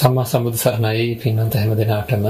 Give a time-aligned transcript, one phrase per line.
[0.00, 2.24] සම්මා සම්බුදු සරණයි පින්වන්ත හැම දිනාටම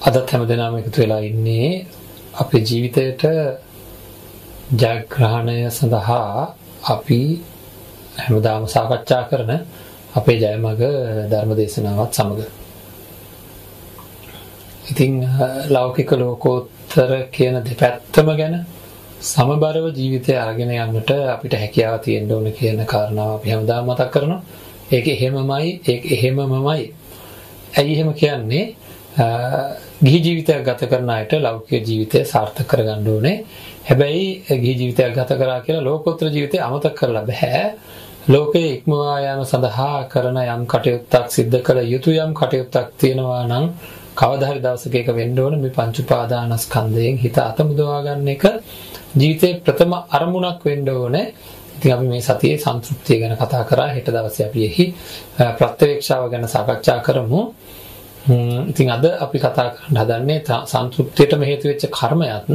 [0.00, 1.66] අදත් හැම දිනම එකතු වෙලා ඉන්නේ
[2.34, 3.22] අපේ ජීවිතයට
[4.74, 6.54] ජයග්‍රහණය සඳහා
[6.86, 7.20] අපි
[8.18, 9.52] හැමදාම සාකච්ඡා කරන
[10.14, 10.82] අපේ ජයමග
[11.26, 12.40] ධර්ම දේශනාවත් සමග.
[14.90, 15.12] ඉතින්
[15.68, 18.54] ලෞකික ලෝකෝත්තර කියන දෙපැත්තම ගැන
[19.24, 24.40] සමබරව ජීවිතය අරගෙන යන්නට අපිට හැකියාව තියෙන්න ඕන කියන කාරණාව අපි හැමදාම මතක් කරනවා.
[24.90, 26.92] ඒක එහෙමමයි ඒක එහෙමමමයි.
[27.74, 28.64] ඇයි එහෙම කියන්නේ?
[30.00, 33.36] ගිහි ජීවිතයක් ගත කරන අයට ලෞකික ජීවිතය සාර්ථක කරගන්න ඕනේ.
[33.84, 34.26] හැබැයි
[34.56, 37.64] ගිහි ජීවිතයක් ගත කරා කියලා ලෝකෝත්තර ජීවිතය අමතක කරලා බෑ.
[38.28, 43.66] ලෝකයේ ඉක්මවා යාම සඳහා කරන යම් කටයුත්තක් සිද්ධ කළ යුතු යම් කටයුත්තක් තියෙනවා නම්
[44.14, 48.44] කවදා හරි දවසක ඒක වෙන්න ඕන මේ පංච උපාදානස්කන්ධයෙන් හිත අතමුදවා ගන්න එක
[49.14, 51.26] ජීවිතේ ප්‍රථම අරමුණක් වෙන්න ඕනේ.
[51.78, 54.84] ඉතින් අපි මේ සතියේ සන්තුෂ්තිය ගැන කතා කරා හෙට දවසේ අපි එහි
[55.58, 57.40] ප්‍රත්‍යවේක්ෂාව ගැන සාකච්ඡා කරමු.
[58.68, 62.46] ඉතින් අද අපි කතා කරන්න හදන්නේ සන්තුෂ්තියටම හේතු වෙච්ච කර්මයක්.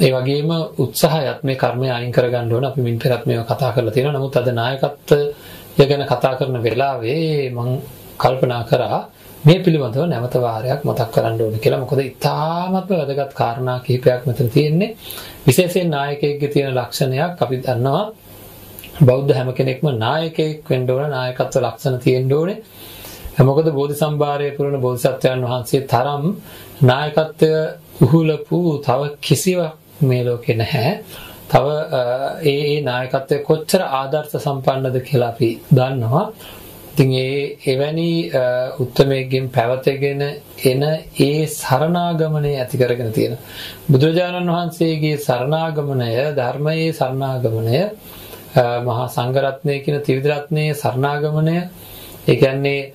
[0.00, 4.18] ඒ වගේම උත්සාහයත් මේ කර්මය අයින් කරගන්න ඕන අපි මින් පෙරත් මේවා කතා කරලා තියෙනවා.
[4.18, 5.20] නමුත් අද නායකත්වය
[5.80, 7.70] ගැන කතා කරන වෙලාවේ මම
[8.18, 8.98] කල්පනා කරා
[9.44, 11.80] මේ පිළිබඳව නැවත වාරයක් මතක් කරන්න ඕනේ කියලා.
[11.80, 14.96] මොකද ඉතාමත්ම වැදගත් කාරණා කිහිපයක් මෙතන තියෙන්නේ.
[15.46, 18.04] විශේෂයෙන් නායකයෙක්ගේ තියෙන ලක්ෂණයක් අපි දන්නවා.
[19.02, 22.58] බෞද්ධ හැම කෙනෙක්ම නායකයෙක් වෙන්න ඕන නායකත්ව ලක්ෂණ තියෙන්න ඕනේ.
[23.40, 26.24] මොකද බෝධි සම්භාරයේ පුරන බෝධිසත්වයන් වහන්සේ තරම්
[26.82, 27.50] නායකත්වය
[28.00, 30.92] උහුලපු තව කිසිවක් මේ ලෝකේ නැහැ.
[31.50, 31.66] තව
[32.44, 36.26] ඒ ඒ නායකත්වය කොච්චර ආදර්ශ සම්පන්නද කියලා අපි දන්නවා.
[37.00, 38.30] ඉතින් ඒ එවැනි
[38.78, 40.20] උත්මයෙක්ගෙන් පැවතගෙන
[40.62, 40.82] එන
[41.18, 43.36] ඒ සරණාගමනය ඇති කරගෙන තියෙන
[43.88, 47.78] බුදුරජාණන් වහන්සේගේ සරණාගමනය ධර්මයේ සරණාගමනය
[48.84, 51.56] මහා සංඝරත්නය කියන ත්‍රිවිධ රත්නයේ සරණාගමනය
[52.26, 52.92] ඒ කියන්නේ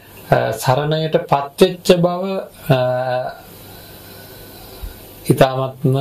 [0.55, 2.23] සරණයට පත්වෙච්ච බව
[5.25, 5.97] ඊ타මත්ම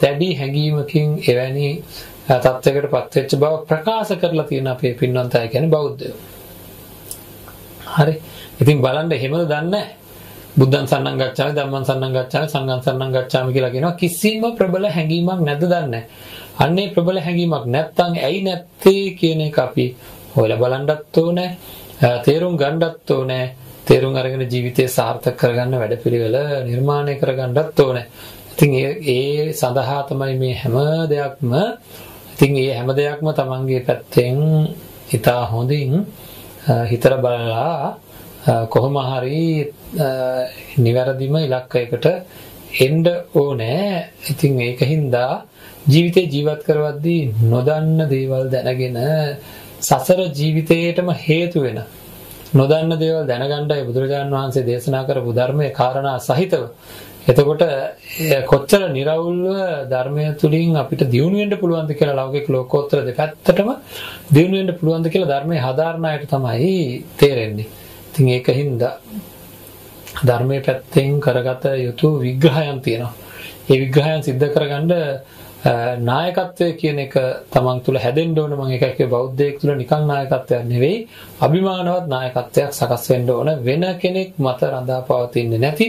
[0.00, 1.70] දැඩි හැඟීමකින් එවැනි
[2.26, 6.37] තත්වයකට පත්වෙච්ච බව ප්‍රකාශ කරලා තියෙන අපේ පින්වන්තය කියන්නේ බෞද්ධයෝ.
[7.94, 8.14] හරි.
[8.60, 9.86] ඉතින් බලන්න එහෙමද දන්නේ
[10.58, 13.96] බුද්ධං සන්නං ගච්ඡාමි ධම්මං සන්නං ගච්ඡාමි සංඝං සන්නං ගච්ඡාමි කියලා කියනවා.
[13.96, 16.04] කිසිම ප්‍රබල හැඟීමක් නැද්ද දන්නේ
[16.58, 19.86] අන්නේ ප්‍රබල හැඟීමක් නැත්තම් ඇයි නැත්තේ කියන එක අපි
[20.34, 21.50] හොයලා බලන්නත් ඕනේ.
[22.24, 23.46] තේරුම් ගන්නත් ඕනේ.
[23.86, 28.06] තේරුම් අරගෙන ජීවිතය සාර්ථක කරගන්න වැඩපිළිවෙල නිර්මාණය කරගන්නත් ඕනේ.
[28.52, 28.70] ඉතින්
[29.06, 30.76] ඒ සඳහා තමයි මේ හැම
[31.08, 31.52] දෙයක්ම
[32.32, 34.38] ඉතින් මේ හැම දෙයක්ම Tamanගේ පැත්තෙන්
[35.10, 36.06] ඉතා හොඳින්
[36.66, 37.98] හිතලා බලලා
[38.66, 39.72] කොහොම හරි
[40.78, 42.06] නිවැරදිම ඉලක්කයකට
[42.78, 43.04] එන්න
[43.34, 44.08] ඕනේ.
[44.24, 45.14] ඉතින් ඒකින්ද
[45.86, 48.98] ජීවිතේ ජීවත් කරවද්දී නොදන්න දේවල් දැනගෙන
[49.80, 51.80] සසර ජීවිතේටම හේතු වෙන
[52.52, 56.64] නොදන්න දේවල් දැනගන්නයි බුදුරජාණන් වහන්සේ දේශනා කරපු ධර්මයේ කාරණා සහිතව
[57.28, 57.62] එතකොට
[58.46, 59.48] කොච්චර निराවුල්ව
[59.86, 63.70] ධර්මය තුලින් අපිට දියුණු වෙන්න පුළුවන්ද කියලා ලෞකික ලෝකෝත්තර දෙපැත්තටම
[64.32, 67.68] දියුණු වෙන්න පුළුවන්ද කියලා ධර්මයේ හදාරණ අයට තමයි තේරෙන්නේ.
[68.08, 68.82] ඉතින් ඒකින්ද
[70.22, 73.12] ධර්මයේ පැත්තෙන් කරගත යුතු විග්‍රහයන් තියෙනවා.
[73.68, 74.92] ඒ විග්‍රහයන් सिद्ध කරගන්න
[75.64, 77.14] නායකත්වය කියන එක
[77.52, 81.06] තමන් තුළ හැදෙන්න ඕන මම එකක් කිය බෞද්ධයෙක් තුළ නිකන් නායකත්වයක් නෙවෙයි
[81.40, 83.48] අභිමානවත් නායකත්වයක් සකස් වෙන්න ඕන.
[83.64, 85.86] වෙන කෙනෙක් මත රඳා පවතින්නේ නැති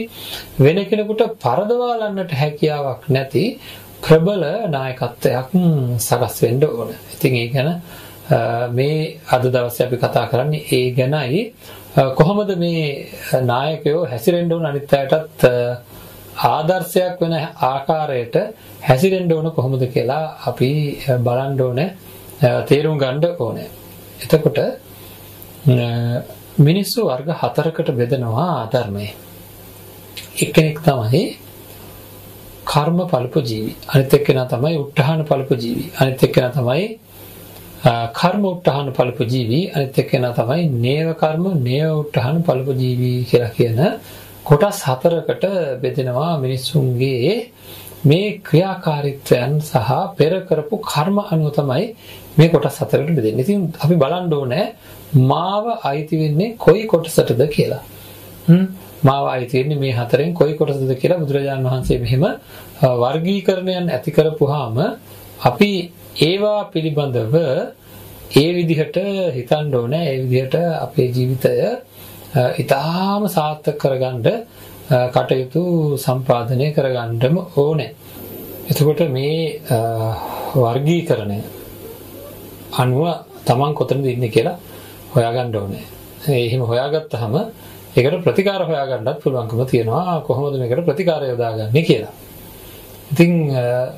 [0.58, 3.44] වෙන කෙනෙකුට පරදවාලන්නට හැකියාවක් නැති
[4.02, 4.44] ප්‍රබල
[4.76, 5.48] නායකත්වයක්
[5.98, 6.88] සකස් වෙන්න ඕන.
[7.14, 7.70] ඉතින් ඒ ගැන
[8.76, 11.44] මේ අද දවසේ අපි කතා කරන්නේ ඒ ගැනයි.
[12.18, 13.06] කොහොමද මේ
[13.52, 14.66] නායකයෝ හැසිරෙන්න ඕන?
[14.66, 15.46] අනිත් අයටත්
[16.36, 18.36] ආදර්ශයක් වෙන ආකාරයට
[18.82, 20.70] හැසිරෙන්න ඕන කොහොමද කියලා අපි
[21.24, 21.88] බලන්න ඕනේ
[22.40, 23.68] තේරුම් ගන්න ඕනේ.
[24.22, 24.58] එතකොට
[26.58, 29.14] මිනිස්සු වර්ග හතරකට බෙදනවා ධර්මයේ.
[30.38, 31.22] එක්කෙනෙක් තමයි
[32.64, 33.76] කර්ම ඵලප ජීවි.
[33.88, 35.84] අනිත් එක්කෙනා තමයි උත්හාන ඵලප ජීවි.
[36.00, 36.98] අනිත් එක්කෙනා තමයි
[38.12, 39.60] කර්ම උත්හාන ඵලප ජීවි.
[39.70, 43.80] අනිත් එක්කෙනා තමයි නේව කර්ම නේව උත්හාන ඵලප ජීවි කියලා කියන
[44.44, 45.44] කොටස් හතරකට
[45.82, 47.34] බෙදෙනවා මිනිස්සුන්ගේ
[48.02, 51.84] මේ ක්‍රියාකාරීත්වයන් සහ පෙර කරපු කර්ම අනුව තමයි
[52.36, 53.42] මේ කොටස් හතරකට බෙදෙන්නේ.
[53.42, 54.66] ඉතින් අපි බලන්න ඕනේ
[55.14, 57.82] මාව අයිති වෙන්නේ කොයි කොටසටද කියලා.
[58.48, 58.64] හ්ම්
[59.02, 62.24] මාව අයිති වෙන්නේ මේ හතරෙන් කොයි කොටසද කියලා බුදුරජාණන් වහන්සේ මෙහෙම
[63.02, 64.76] වර්ගීකරණයන් ඇති කරපුවාම
[65.42, 65.72] අපි
[66.20, 67.34] ඒවා පිළිබඳව
[68.34, 68.96] ඒ විදිහට
[69.34, 70.04] හිතන්න ඕනේ.
[70.08, 71.54] ඒ විදිහට අපේ ජීවිතය
[72.34, 74.22] ඊටාම සාර්ථක කරගන්න
[75.14, 75.62] කටයුතු
[75.98, 77.94] සම්පාදනය කරගන්නම ඕනේ.
[78.70, 79.60] එතකොට මේ
[80.54, 81.38] වර්ගීකරණය
[82.72, 84.58] අනුව Taman කොතනද ඉන්නේ කියලා
[85.14, 85.84] හොයාගන්න ඕනේ.
[86.28, 87.34] එහෙම හොයාගත්තාම
[87.96, 92.14] ඒකට ප්‍රතිකාර හොයාගන්නත් පුළුවන්කම තියෙනවා කොහොමද මේකට ප්‍රතිකාර යොදාගන්නේ කියලා.
[93.12, 93.32] ඉතින්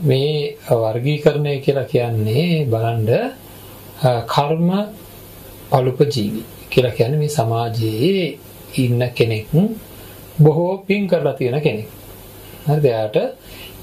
[0.08, 3.08] මේ වර්ගීකරණය කියලා කියන්නේ බලන්න
[4.26, 4.68] කර්ම
[5.70, 8.26] පළුප ජීවි කියලා කියන්නේ මේ සමාජයේ
[8.76, 9.46] ඉන්න කෙනෙක්
[10.38, 11.88] බොහෝ පින් කරලා තියෙන කෙනෙක්.
[12.66, 12.84] හරිද?
[12.84, 13.16] එයාට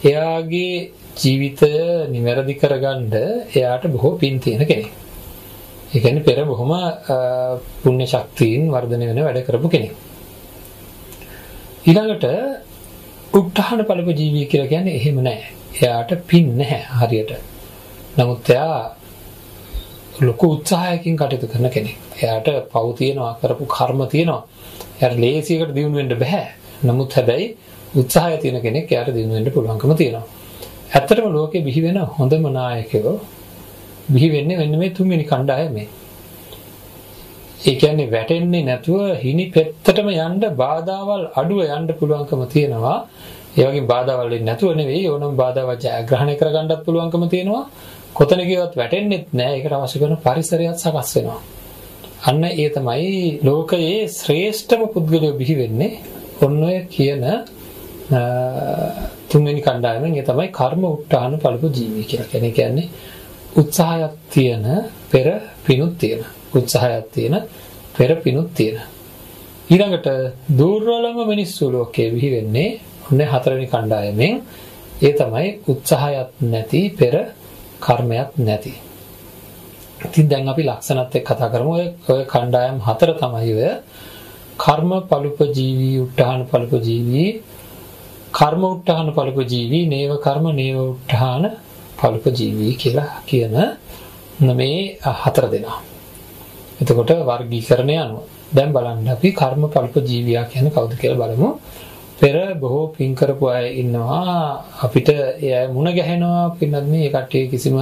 [0.03, 0.73] එයාගේ
[1.17, 1.71] ජීවිතය
[2.09, 3.13] නිවැරදි කරගන්න
[3.55, 4.91] එයාට බොහෝ පින් තියෙන කෙනෙක්.
[5.93, 6.71] ඒ කියන්නේ පෙර බොහොම
[7.83, 9.93] පුණ්‍ය ශක්තියින් වර්ධනය වෙන වැඩ කරපු කෙනෙක්.
[11.87, 12.25] ඊළඟට
[13.33, 15.51] උත්හාන පළප ජීවී කියලා කියන්නේ එහෙම නැහැ.
[15.77, 17.31] එයාට පින් නැහැ හරියට.
[18.17, 18.98] නමුත් එයා
[20.21, 21.97] ලොකු උත්සාහයකින් කටයුතු කරන කෙනෙක්.
[22.17, 24.41] එයාට පව් තියෙනවා කරපු කර්ම තියෙනවා.
[24.99, 26.45] එයාට ලේසියකට දියුණු වෙන්න බෑ.
[26.83, 27.47] නමුත් හැබැයි
[27.95, 30.25] උත්සාහය තියෙන කෙනෙක් එයාට දිනු වෙන්න පුළුවන්කම තියෙනවා.
[30.91, 33.15] ඇත්තටම ලෝකේ බිහි වෙන හොඳම නායකයෝ
[34.09, 35.87] බිහි වෙන්නේ මෙන්න මේ තුන්වෙනි කණ්ඩායමේ.
[37.61, 42.97] ඒ කියන්නේ වැටෙන්නේ නැතුව හිනි පෙත්තටම යන්න බාධාවල් අඩුව යන්න පුළුවන්කම තියෙනවා.
[43.57, 47.63] ඒ වගේ බාධාවල් නැතුව නෙවෙයි ඕනම බාධාවක් ජයග්‍රහණය කරගන්නත් පුළුවන්කම තියෙනවා.
[48.19, 49.55] කොතන ගියවත් වැටෙන්නෙත් නෑ.
[49.55, 51.39] ඒකට අවශ්‍ය කරන පරිසරයත් සකස් වෙනවා.
[52.21, 55.91] අන්න ඒ තමයි ලෝකයේ ශ්‍රේෂ්ඨම පුද්ගලයෝ බිහි වෙන්නේ.
[56.41, 57.23] ඔන්න ඔය කියන
[59.29, 62.51] තුන්වෙනි කණ්ඩායමෙන් ඒ තමයි කර්ම උට්ටාන පළපු ජීවි කියලා කියන්නේ.
[62.51, 62.87] කියන්නේ
[63.55, 64.65] උත්සාහයක් තියෙන
[65.09, 65.27] පෙර
[65.63, 66.21] පිනුත් තියෙන.
[66.53, 67.35] උත්සාහයක් තියෙන
[67.95, 68.77] පෙර පිනුත් තියෙන.
[69.69, 70.07] ඊළඟට
[70.57, 72.69] දුර්වලම මිනිස්සු ලෝකයේ විහි වෙන්නේ
[73.07, 74.35] ඔන්නේ හතරවෙනි කණ්ඩායමෙන්
[75.01, 77.15] ඒ තමයි උත්සාහයක් නැති පෙර
[77.81, 78.73] කර්මයක් නැති.
[80.05, 81.71] ඉතින් දැන් අපි ලක්ෂණත් එක්ක කතා කරමු.
[81.71, 83.69] ඔය ඔය කණ්ඩායම් හතර තමයි ඔය
[84.57, 87.25] කර්ම පළුප ජීවි, උත්හාන පළුප ජීවි,
[88.31, 91.43] කර්ම උත්හාන පළුප ජීවි, නේව කර්ම නේව උත්හාන
[91.99, 93.55] පළුප ජීවි කියලා කියන
[94.39, 95.79] මේ හතර දෙනා.
[96.81, 98.23] එතකොට වර්ගීකරණය අනුව
[98.53, 101.49] දැන් බලන්න අපි කර්ම පළුප ජීවියා කියන්නේ කවුද කියලා බලමු.
[102.19, 104.63] පෙර බොහෝ පින් කරපු අය ඉන්නවා.
[104.83, 106.43] අපිට ඒ මුණ ගැහෙනවා.
[106.51, 107.77] පින්නත් මේ කට්ටිය කිසිම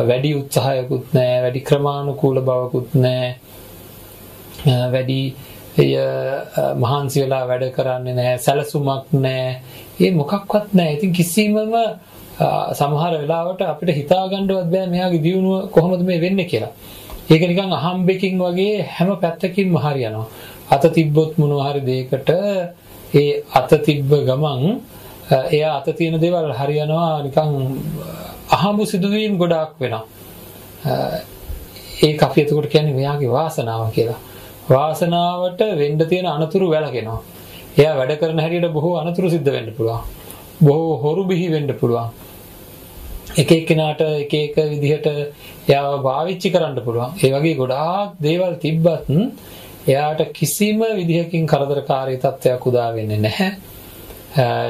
[0.00, 3.30] වැඩි උත්සාහයකුත් නැහැ වැඩි ක්‍රමානුකූල බවකුත් නැහැ.
[4.92, 5.20] වැඩි
[5.76, 5.90] එය
[6.76, 9.52] මහන්සි වෙලා වැඩ කරන්නේ නැහැ සැලසුමක් නැහැ.
[10.00, 10.94] ඒ මොකක්වත් නැහැ.
[10.96, 11.58] ඉතින් කිසිමම
[12.72, 16.72] සමහර වෙලාවට අපිට හිතා ගන්නවත් බෑ මෙයාගේ දියුණුව කොහොමද මේ වෙන්නේ කියලා.
[17.30, 20.26] ඒක නිකන් අහම්බෙකින් වගේ හැම පැත්තකින්ම හරියනවා.
[20.70, 22.30] අත තිබ්බොත් මොනවා හරි දෙයකට
[23.14, 24.80] ඒ අත තිබ්බ ගමන්
[25.50, 27.50] එයා අත තියෙන දේවල් හරියනවා නිකන්
[28.50, 30.04] අහඹු සිදුවීම් ගොඩාක් වෙනවා.
[32.02, 34.20] ඒක අපි එතකොට කියන්නේ මෙයාගේ වාසනාව කියලා.
[34.68, 37.20] වාසනාවට වෙන්න තියෙන අනතුරු වැළකෙනවා.
[37.78, 40.00] එයා වැඩ කරන හැටියට බොහෝ අනතුරු සිද්ධ වෙන්න පුළුවන්.
[40.62, 42.08] බොහෝ හොරු බිහි වෙන්න පුළුවන්.
[43.36, 45.06] එක එක්කෙනාට එක එක විදිහට
[45.68, 47.10] එයාව පාවිච්චි කරන්න පුළුවන්.
[47.16, 49.08] ඒ වගේ ගොඩාක් දේවල් තිබ්බත්
[49.86, 53.50] එයාට කිසිම විදිහකින් කරදරකාරී තත්ත්වයක් උදා වෙන්නේ නැහැ.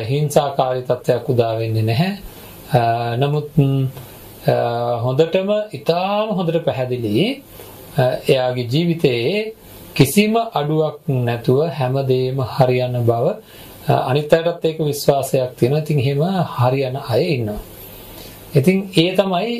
[0.02, 2.12] හිංසාකාරී තත්ත්වයක් උදා වෙන්නේ නැහැ.
[3.16, 3.48] නමුත්
[5.02, 7.14] හොඳටම ඊටාම හොඳට පැහැදිලි
[8.28, 9.54] එයාගේ ජීවිතයේ
[9.94, 13.26] කිසිම අඩුවක් නැතුව හැමදේම හරියන බව
[13.88, 15.80] අනිත් අයටත් ඒක විශ්වාසයක් තියෙනවා.
[15.80, 16.22] ඉතින් එහෙම
[16.56, 17.60] හරියන අය ඉන්නවා.
[18.54, 19.52] ඉතින් ඒ තමයි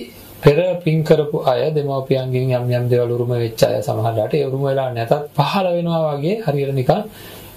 [0.43, 4.91] පෙර පින් කරපු අය දෙමව්පියන්ගෙන් යම් යම් දේවල් උරුම වෙච්ච අය සමහරලාට ඒ උරුම වෙලා
[4.91, 7.03] නැතත් පහළ වෙනවා වගේ හරියට නිකන්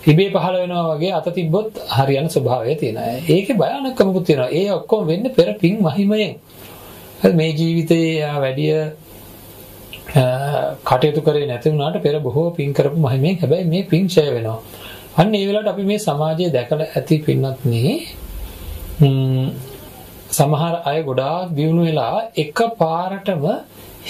[0.03, 3.15] ඉබේ පහළ වෙනවා වගේ අත තිබ්බොත් හරියන ස්වභාවය තියෙන අය.
[3.27, 4.50] ඒකේ භයානකමකුත් තියෙනවා.
[4.51, 6.34] ඒ ඔක්කොම වෙන්නේ පෙර පින් මහිමයෙන්.
[7.32, 8.75] මේ ජීවිතයේ යා වැඩිය
[10.84, 14.60] කටයුතු කරේ නැති වුණාට පෙර බොහෝ පින් කරපු මහිමයෙන් හැබැයි මේ පින් ඡය වෙනවා.
[15.18, 17.94] අන්න ඒ වෙලාවට අපි මේ සමාජයේ දැකලා ඇති පින්නත් නේ
[20.38, 23.45] සමහර අය ගොඩාක් දියුණු වෙලා එක පාරටම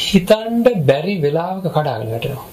[0.06, 2.48] හිතන්න බැරි වෙලාවක කඩාගෙන වැටෙනවා.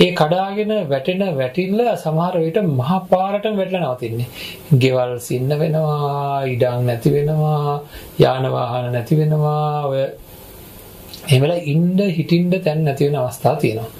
[0.00, 4.28] ඒ කඩාගෙන වැටෙන වැටිල්ල සමහර විට මහ පාරටම වැටලා නවතින්නේ.
[4.82, 7.80] ගෙවල් සින්න වෙනවා, ඉඩම් නැති වෙනවා,
[8.24, 9.86] යාන වාහන නැති වෙනවා.
[9.90, 10.00] ඔය
[11.26, 13.90] එහෙම වෙලා ඉන්න හිටින්න තැන් නැති වෙන අවස්ථා තියෙනවා.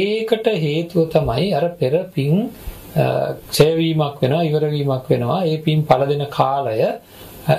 [0.00, 2.34] ඒකට හේතුව තමයි අර පෙර පින්
[3.50, 5.40] ක්ෂය වීමක් වෙනවා, ඉවර වීමක් වෙනවා.
[5.50, 6.78] ඒ පින් පළ දෙන කාලය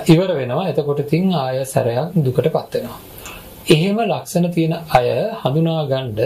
[0.07, 0.69] ඉවර වෙනවා.
[0.69, 2.99] එතකොට තින් ආය සැරයක් දුකටපත් වෙනවා.
[3.67, 5.07] එහෙම ලක්ෂණ තියෙන අය
[5.41, 6.19] හඳුනා ගන්න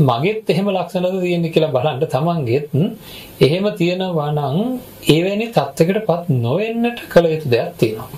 [0.00, 2.64] මගෙත් එහෙම ලක්ෂණද තියෙන්නේ කියලා බලන්න තමන්ගෙත්
[3.40, 4.58] එහෙම තියෙනවා නම්
[5.08, 8.08] එවැනි තත්යකටපත් නොවෙන්නට කළ යුතු දෙයක් තියෙනවා.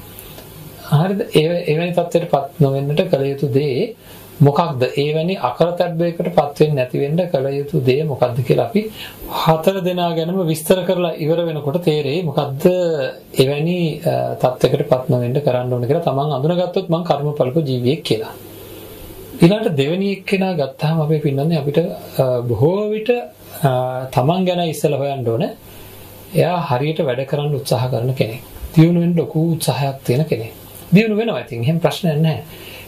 [0.92, 1.20] හරිද?
[1.66, 3.94] එවැනි තත්යකටපත් නොවෙන්නට කළ යුතු දේ
[4.38, 4.82] මොකක්ද?
[4.96, 8.82] එවැනි අකරතැබ්බයකටපත් වෙන්නේ නැති වෙන්න කළ යුතු දේ මොකක්ද කියලා අපි
[9.34, 12.66] හතර දෙනා ගැනම විස්තර කරලා ඉවර වෙනකොට තේරෙයි මොකද්ද
[13.36, 13.78] එවැනි
[14.42, 18.34] තත්යකටපත් නොවෙන්න කරන්න ඕන කියලා තමන් අඳුනගත්තොත් මං කර්මඵලක ජීවියෙක් කියලා.
[19.36, 21.80] ඊළඟට දෙවෙනි එක්කෙනා ගත්තාම අපේ පින්නන්නේ අපිට
[22.48, 23.10] බොහෝ විට
[24.12, 25.50] තමන් ගැන ඉස්සලා හොයන්න ඕනේ.
[26.34, 28.42] එයා හරියට වැඩ කරන්න උත්සාහ කරන කෙනෙක්.
[28.74, 30.52] දියුණු වෙන්න ලොකු උත්සාහයක් තියෙන කෙනෙක්.
[30.94, 32.42] දියුණු වෙනවා ඉතින් එහෙම ප්‍රශ්නයක් නැහැ.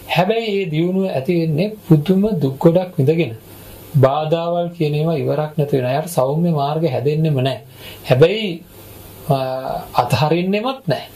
[0.09, 3.33] හැබැයි මේ දියුණුව ඇති වෙන්නේ පුදුම දුක් ගොඩක් විඳගෙන.
[3.97, 5.93] බාධාවල් කියන ඒවා ඉවරක් නැති වෙනවා.
[5.93, 7.61] එයාට සෞම්‍ය මාර්ග හැදෙන්නෙම නැහැ.
[8.09, 8.49] හැබැයි
[9.95, 11.09] අතහරින්නෙමත් නැහැ.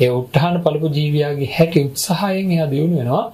[0.00, 3.24] ඒ උත්හාන පළපු ජීවියාගේ හැටි උත්සාහයෙන් එයා දියුණු වෙනවා.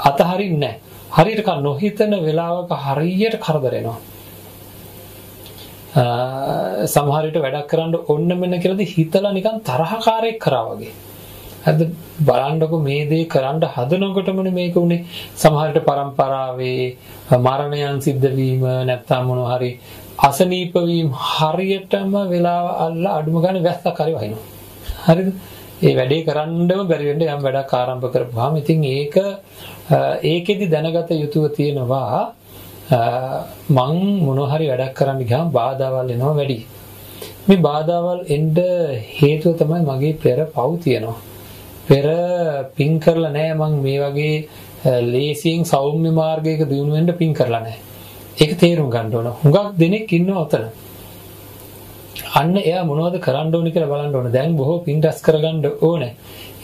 [0.00, 0.78] අතහරින්නේ නැහැ.
[1.16, 3.98] හරියට කන නොහිතන වෙලාවක හරියට කරදර එනවා.
[6.86, 10.92] සමහර විට වැඩක් කරන්න ඕන්න මෙන්න කියලාද හිතලා නිකන් තරහකාරයෙක් කරා වගේ.
[11.62, 11.80] හරිද
[12.20, 15.04] බලන්නකො මේ දේ කරන්න හදනකොටමනේ මේක උනේ
[15.36, 16.84] සමහරට පරම්පරාවේ
[17.38, 19.70] මරණයන් සිද්ධ වීම නැත්නම් මොනවා හරි
[20.20, 24.44] අසනීප වීම හරියටම වෙලාව අල්ල අඩුම ගානේ වැස්සක් හරි වහිනවා.
[25.06, 25.28] හරිද?
[25.82, 29.16] ඒ වැඩේ කරන්නම බැරි වෙන්න යම් වැඩක් ආරම්භ කරපුවාම ඉතින් ඒක
[30.24, 32.20] ඒකෙදි දැනගත යුතුව තියෙනවා
[33.70, 36.58] මං මොනවා හරි වැඩක් කරන්න ගියාම බාධාවල් එනවා වැඩි.
[37.48, 38.54] මේ බාධාවල් එන්න
[39.14, 41.18] හේතුව තමයි මගේ පෙර පව් තියෙනවා.
[41.90, 42.06] පෙර
[42.76, 44.34] පින් කරලා නැහැ මං මේ වගේ
[45.12, 47.80] ලේසියෙන් සෞම්‍ය මාර්ගයක දියුණු වෙන්න පින් කරලා නැහැ.
[48.42, 49.32] ඒක තේරුම් ගන්න ඕන.
[49.42, 50.64] හුඟක් දෙනෙක් ඉන්නවා අතන.
[52.40, 54.32] අන්න එයා මොනවද කරන්න ඕනේ කියලා බලන්න ඕනේ.
[54.36, 56.12] දැන් බොහෝ පින් රැස් කරගන්න ඕනේ.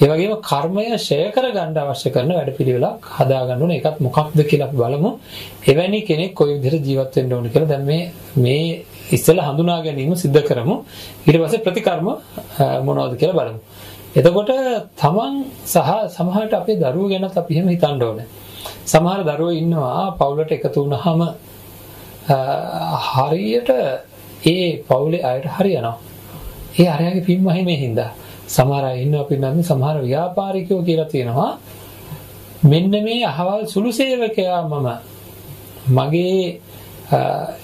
[0.03, 3.79] ඒ වගේම කර්මය ෂය කරගන්න අවශ්‍ය කරන වැඩපිළිවෙලක් හදාගන්න ඕනේ.
[3.81, 5.11] ඒකත් මොකක්ද කියලා අපි බලමු.
[5.71, 8.03] එවැනි කෙනෙක් කොයි විදිහට ජීවත් වෙන්න ඕනේ කියලා දැන් මේ
[8.45, 8.85] මේ
[9.17, 10.77] ඉස්සෙල්ලා හඳුනා ගැනීම සිද්ධ කරමු.
[11.27, 12.09] ඊට පස්සේ ප්‍රතිකර්ම
[12.87, 13.61] මොනවද කියලා බලමු.
[14.17, 14.51] එතකොට
[14.97, 15.35] තමන්
[15.67, 18.27] සහ සමහරට අපේ දරුවෝ ගැනත් අපි එහෙම හිතන්න ඕනේ.
[18.87, 21.21] සමහර දරුවෝ ඉන්නවා පවුලට එකතු වුණාම
[23.09, 23.71] හරියට
[24.45, 25.97] ඒ පවුලේ අයට හරියනවා.
[26.79, 28.11] ඒ අරයාගේ පින්මහි මේ හින්දා.
[28.49, 31.59] සමහර අය ඉන්නවා පින්නත් සමහර ව්‍යාපාරිකයෝ කියලා තියෙනවා.
[32.63, 34.89] මෙන්න මේ අහවල් සුළු සේවකයා මම
[35.89, 36.61] මගේ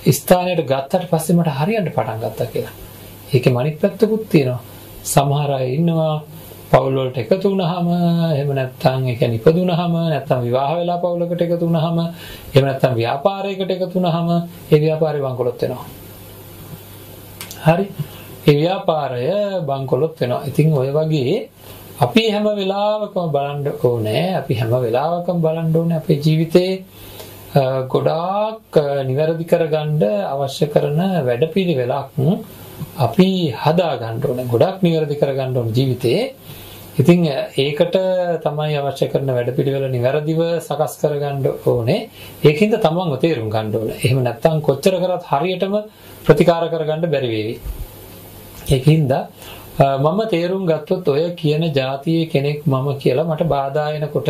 [0.08, 2.74] ස්ථානයට ගත්තට පස්සේ මට හරියන්න පටන් ගත්තා කියලා.
[3.34, 4.60] ඒකේ මනිත් පැත්තකුත් තියෙනවා.
[5.04, 6.14] සමහර අය ඉන්නවා
[6.72, 7.88] පවුල් වලට එකතු වුණාම
[8.28, 13.94] එහෙම නැත්නම් ඒ කියන්නේ ඉපදුනහම නැත්නම් විවාහ වෙලා පවුලකට එකතු වුණාම එහෙම නැත්නම් ව්‍යාපාරයකට එකතු
[13.94, 14.28] වුණාම
[14.70, 15.84] ඒ ව්‍යාපාරේ වංකොලොත් වෙනවා.
[17.66, 17.86] හරි.
[18.44, 19.26] ඒ ව්‍යාපාරය
[19.62, 20.42] බංකොලොත් වෙනවා.
[20.46, 21.34] ඉතින් ඔය වගේ
[21.98, 24.26] අපි හැම වෙලාවකම බලන්න ඕනේ.
[24.34, 26.72] අපි හැම වෙලාවකම බලන්න ඕනේ අපේ ජීවිතේ
[27.86, 28.72] ගොඩාක්
[29.08, 32.08] නිවැරදි කරගන්න අවශ්‍ය කරන වැඩපිළිවෙලක්
[32.98, 34.46] අපි හදා ගන්න ඕනේ.
[34.46, 36.20] ගොඩක් නිවැරදි කරගන්න ඕනේ ජීවිතේ.
[37.00, 37.24] ඉතින්
[37.64, 37.94] ඒකට
[38.44, 42.00] තමයි අවශ්‍ය කරන වැඩපිළිවෙල නිවැරදිව සකස් කරගන්න ඕනේ.
[42.48, 43.96] ඒකින්ද තමන්ව තේරුම් ගන්න ඕනේ.
[44.04, 45.74] එහෙම නැත්නම් කොච්චර කරත් හරියටම
[46.26, 47.54] ප්‍රතිකාර කරගන්න බැරි වේවි.
[48.74, 49.12] ඒකින්ද
[49.78, 54.28] මම තේරුම් ගත්තොත් ඔය කියන જાතියේ කෙනෙක් මම කියලා මට බාධා එනකොට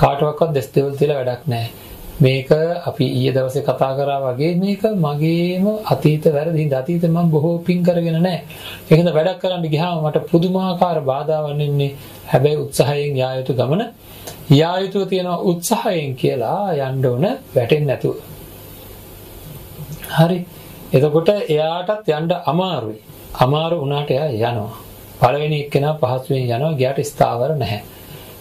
[0.00, 1.85] කාටවත් දෙස් දෙවල් තියලා වැඩක් නැහැ.
[2.16, 2.50] මේක
[2.82, 7.82] අපි ඊයේ දවසේ කතා කරා වගේ මේක මගේම අතීත වැරදි හින්දා අතීතේ මම බොහෝ පින්
[7.82, 8.40] කරගෙන නැහැ.
[8.84, 11.92] ඒකෙන්ද වැඩක් කරන්න ගියාම මට පුදුමාකාර බාධාවන් එන්නේ.
[12.26, 13.82] හැබැයි උත්සාහයෙන් යා යුතු ගමන
[14.50, 18.16] යා යුතු තියෙන උත්සාහයෙන් කියලා යන්න ඕන වැටෙන්නේ නැතුව.
[20.10, 20.38] හරි.
[20.92, 23.00] එතකොට එයාටත් යන්න අමාරුයි.
[23.36, 24.76] අමාරු වුණාට එයා යනවා.
[25.20, 27.82] පළවෙනි එක්කෙනා පහසුවෙන් යනවා ගියාට ස්ථාවර නැහැ.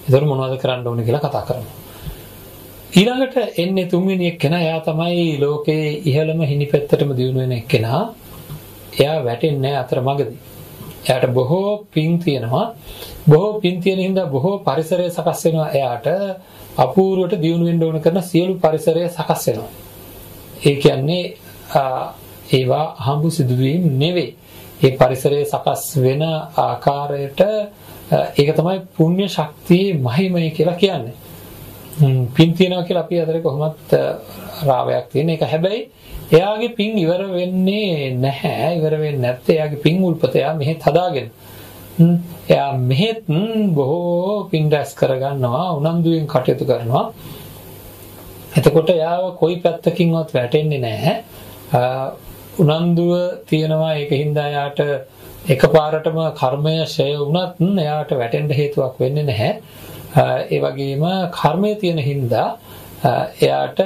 [0.06, 1.85] ඒතර මොනවද කරන්න ඕනේ කියලා කතා කරමු.
[2.96, 8.02] ඊළඟට එන්නේ තුන්වෙනි එක්කෙනා එයා තමයි ලෝකේ ඉහළම හිණිපෙත්තටම දියුණු වෙන එක්කෙනා.
[8.96, 10.38] එයා වැටෙන්නේ අතරමඟදී.
[11.06, 12.68] එයාට බොහෝ පින් තියෙනවා.
[13.28, 16.08] බොහෝ පින් තියෙන හින්දා බොහෝ පරිසරය සකස් වෙනවා එයාට.
[16.78, 19.72] අපූර්වට දියුණු වෙන්න ඕන කරන සියලු පරිසරය සකස් වෙනවා.
[20.62, 21.24] ඒ කියන්නේ
[22.52, 24.32] ඒවා හම්බු සිදුවීම් නෙවෙයි.
[24.84, 26.24] ඒ පරිසරය සකස් වෙන
[26.60, 27.42] ආකාරයට
[28.38, 31.16] ඒක තමයි පුණ්‍ය ශක්තියේ මහිමය කියලා කියන්නේ.
[32.36, 33.94] පින් තියනවා කියලා අපි අතර කොහොමත්
[34.68, 35.42] රාවයක් තියෙන එක.
[35.44, 35.90] හැබැයි
[36.32, 38.70] එයාගේ පින් ඉවර වෙන්නේ නැහැ.
[38.78, 41.30] ඉවර වෙන්නේ නැත්te එයාගේ පින් උල්පත එයා මෙහෙත් හදාගෙන.
[42.50, 43.24] එයා මෙහෙත්
[43.78, 47.06] බොහෝ පින් රැස් කරගන්නවා උනන්දුවෙන් කටයුතු කරනවා.
[48.58, 51.16] එතකොට එයාව කොයි පැත්තකින්වත් වැටෙන්නේ නැහැ.
[52.60, 53.12] උනන්දුව
[53.50, 53.94] තියනවා.
[53.96, 54.80] ඒකින්ද එයාට
[55.48, 59.52] එකපාරටම කර්මය ෂය වුණත් එයාට වැටෙන්න හේතුවක් වෙන්නේ නැහැ.
[60.16, 62.48] ඒ වගේම කර්මය තියෙන හින්දා
[63.42, 63.80] එයාට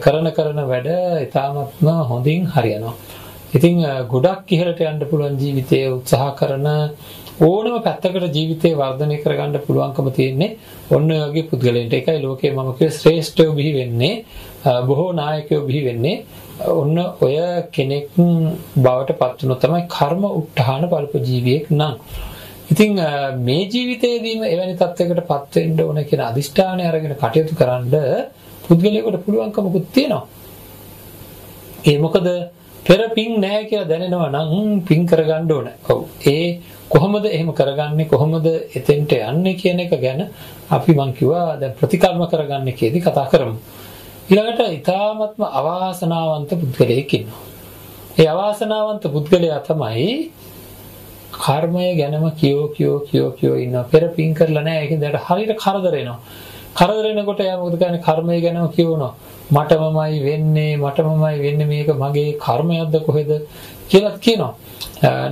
[0.00, 0.88] කරන කරන වැඩ
[1.20, 2.94] ඊ타මත්ම හොඳින් හරියනවා.
[3.52, 3.76] ඉතින්
[4.08, 6.66] ගොඩක් ඉහළට යන්න පුළුවන් ජීවිතයේ උත්සාහ කරන
[7.40, 10.56] ඕනම පැත්තකට ජීවිතේ වර්ධනය කරගන්න පුළුවන්කම තියෙන්නේ
[10.90, 11.92] ඔන්න ඔය වගේ පුද්ගලයන්ට.
[11.92, 14.14] ඒකයි ලෝකයේ මම කිය ශ්‍රේෂ්ඨයෝ බිහි වෙන්නේ
[14.88, 16.16] බොහෝ නායකයෝ බිහි වෙන්නේ
[16.72, 17.36] ඔන්න ඔය
[17.72, 18.10] කෙනෙක්
[18.76, 21.94] බවට පත් වුණොත් තමයි කර්ම උත්හාන බලප ජීවියෙක් නම්.
[22.70, 22.94] ඉතින්
[23.38, 27.96] මේ ජීවිතේදීම එවැනි තත්යකට පත් වෙන්න ඕන කියන අදිෂ්ඨානය අරගෙන කටයුතු කරන්ඩ
[28.64, 30.26] පුද්ගලයාට පුළුවන්කමකුත් තියෙනවා.
[31.84, 32.26] ඒ මොකද
[32.86, 35.68] පෙර පිං නැහැ කියලා දැනෙනවා නම් පිං කරගන්න ඕන.
[35.88, 36.00] ඔව්.
[36.26, 40.20] ඒ කොහොමද එහෙම කරගන්නේ කොහොමද එතෙන්ට යන්නේ කියන එක ගැන
[40.70, 43.56] අපි මං කිව්වා දැන් ප්‍රතිකර්ම කරගන්නේ කියේදී කතා කරමු.
[44.28, 47.42] ඊළඟට ඊ타ත්ම අවාසනාවන්ත පුද්ගලයෙක් ඉන්නවා.
[48.18, 50.06] ඒ අවාසනාවන්ත පුද්ගලයා තමයි
[51.44, 53.84] කර්මය ගැනම කියෝ කියෝ කියෝ කියෝ ඉන්නවා.
[53.92, 54.84] පෙර පිං කරලා නැහැ.
[54.84, 56.18] ඒකෙන් දැන් හරියට කරදර එනවා.
[56.78, 58.02] කරදර එනකොට එයා මොකද කරන්නේ?
[58.08, 59.14] කර්මය ගැනම කියවනවා.
[59.56, 63.30] මටමමයි වෙන්නේ මටමමයි වෙන්නේ මේක මගේ කර්මයක්ද කොහෙද
[63.90, 64.54] කියලා කියනවා.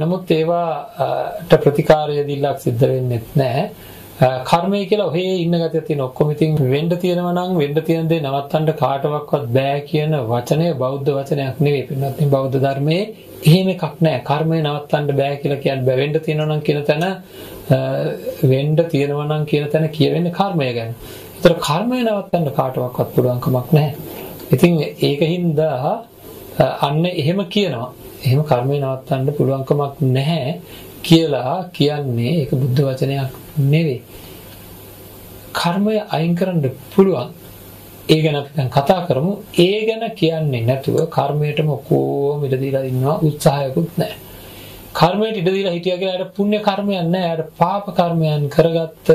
[0.01, 3.71] නමුත් ඒවාට ප්‍රතිකාරය දීලක් සිද්ධ වෙන්නේ නැහැ.
[4.19, 8.73] කර්මය කියලා ඔහේ ඉන්න ගතිය තියෙන ඔක්කොම ඉතින් වෙන්න තියෙනවා නම් වෙන්න තියෙන දේ නවත්තන්න
[8.81, 11.85] කාටවත් බෑ කියන වචනය බෞද්ධ වචනයක් නෙවෙයි.
[11.89, 13.03] පින්වත් බෞද්ධ ධර්මයේ
[13.45, 14.25] එහෙම එකක් නැහැ.
[14.31, 15.97] කර්මය නවත්තන්න බෑ කියලා කියන්න බෑ.
[16.01, 17.05] වෙන්න තියෙනවා නම් කියන තැන
[18.53, 20.93] වෙන්න තියෙනවා නම් කියන තැන කියවෙන්නේ කර්මය ගැන.
[21.37, 23.95] ඒතර කර්මය නවත්තන්න කාටවත් පුළුවන් කමක් නැහැ.
[24.55, 24.73] ඉතින්
[25.09, 25.61] ඒකින්ද
[26.87, 27.91] අන්න එහෙම කියනවා.
[28.27, 30.61] එහෙම කර්මය නවත්තන්න පුළුවන් කමක් නැහැ
[31.03, 34.03] කියලා කියන්නේ ඒක බුද්ධ වචනයක් නෙවෙයි.
[35.55, 36.63] කර්මය අයින් කරන්න
[36.93, 37.29] පුළුවන්.
[38.09, 39.33] ඒ ගැන අපි දැන් කතා කරමු.
[39.59, 44.17] ඒ ගැන කියන්නේ නැතුව කර්මයටම කොහොම ඉඩ දීලා ඉන්නවා උත්සාහයකුත් නැහැ.
[44.95, 47.33] කර්මයට ඉඩ දීලා හිටියා කියලා අර පුණ්‍ය කර්මයක් නැහැ.
[47.35, 49.09] අර පාප කර්මයන් කරගත්ත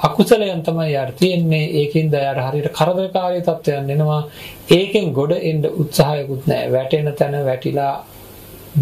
[0.00, 1.64] අකුසලයන් තමයි යාට තියෙන්නේ.
[1.80, 4.22] ඒකින්ද යාට හරියට කරදරකාරී තත්ත්වයන් එනවා.
[4.70, 6.72] ඒකෙන් ගොඩ එන්න උත්සාහයකුත් නැහැ.
[6.72, 7.94] වැටෙන තැන වැටිලා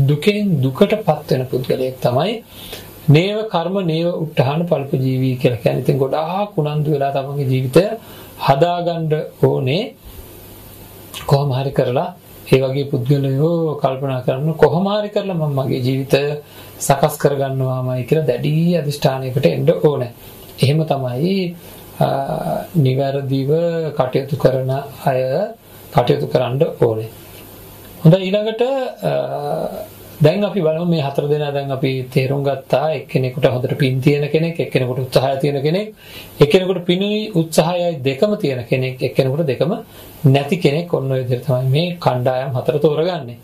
[0.05, 2.33] දුකෙන් දුකටපත් වෙන පුද්ගලයෙක් තමයි
[3.09, 5.83] නේව කර්ම නේව උත්හාන පල්ප ජීවී කියලා කියන්නේ.
[5.83, 7.85] ඉතින් ගොඩාක් උනන්දු වෙලා තමන්ගේ ජීවිතය
[8.47, 9.85] හදාගන්න ඕනේ.
[11.27, 12.09] කොහොම හරි කරලා
[12.47, 16.23] ඒ වගේ පුද්ගලයෝ කල්පනා කරන කොහොම හරි කරලා මම මගේ ජීවිතය
[16.79, 20.11] සකස් කරගන්නවාමයි කියලා දැඩි අදිෂ්ඨානයකට එන්න ඕනේ.
[20.63, 21.35] එහෙම තමයි
[22.77, 23.51] නිවැරදිව
[23.99, 24.71] කටයුතු කරන
[25.11, 25.21] අය
[25.95, 27.11] කටයුතු කරන්න ඕනේ.
[28.03, 28.63] හොඳයි ඊළඟට
[30.17, 34.57] දැන් අපි බලමු මේ හතර දෙනා දැන් අපි තේරුම් ගත්තා එක්කෙනෙකුට හොඳට පින් තියෙන කෙනෙක්
[34.57, 35.89] එක්කෙනෙකුට උත්සාහය තියෙන කෙනෙක්
[36.41, 39.73] එක්කෙනෙකුට පිනුයි උත්සාහයයි දෙකම තියෙන කෙනෙක් එක්කෙනෙකුට දෙකම
[40.27, 43.37] නැති කෙනෙක් ඔන්න ඔය විදිහට තමයි මේ කණ්ඩායම් හතර තෝරගන්නේ.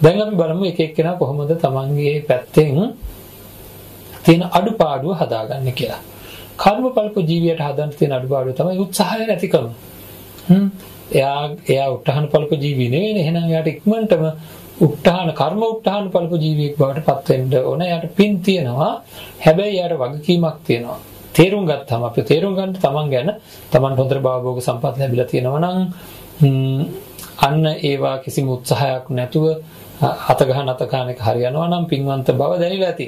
[0.00, 2.78] දැන් අපි බලමු එක එක්කෙනා කොහොමද තමන්ගේ පැත්තෙන්
[4.24, 6.02] තියෙන අඩුපාඩුව හදාගන්නේ කියලා.
[6.56, 9.66] කර්මපල්ප ජීවියට හදන්න තියෙන අඩුපාඩුව තමයි උත්සාහය නැතිකම.
[10.46, 10.68] හ්ම්.
[11.12, 14.24] එයා එයා උත්හාන පල්ප ජීවි නෙවෙයි එහෙනම් එයාට ඉක්මනටම
[14.80, 17.82] උත්හාන කර්ම උත්හාන පල්ප ජීවියෙක් බවට පත් වෙන්න ඕන.
[17.82, 18.92] එයාට පින් තියෙනවා.
[19.40, 20.98] හැබැයි එයාට වගකීමක් තියෙනවා.
[21.34, 23.30] තේරුම් ගත්තාම අපි තේරුම් ගන්න තමන් ගැන
[23.72, 25.78] තමන් හොඳට භවභෝග සම්පත් ලැබිලා තියෙනවා නම්
[27.38, 29.44] අන්න ඒවා කිසිම උත්සාහයක් නැතුව
[30.00, 33.06] අත ගහන අත ගන්න එක හරියනවා නම් පින්වන්ත බව දැනෙලා ඇති.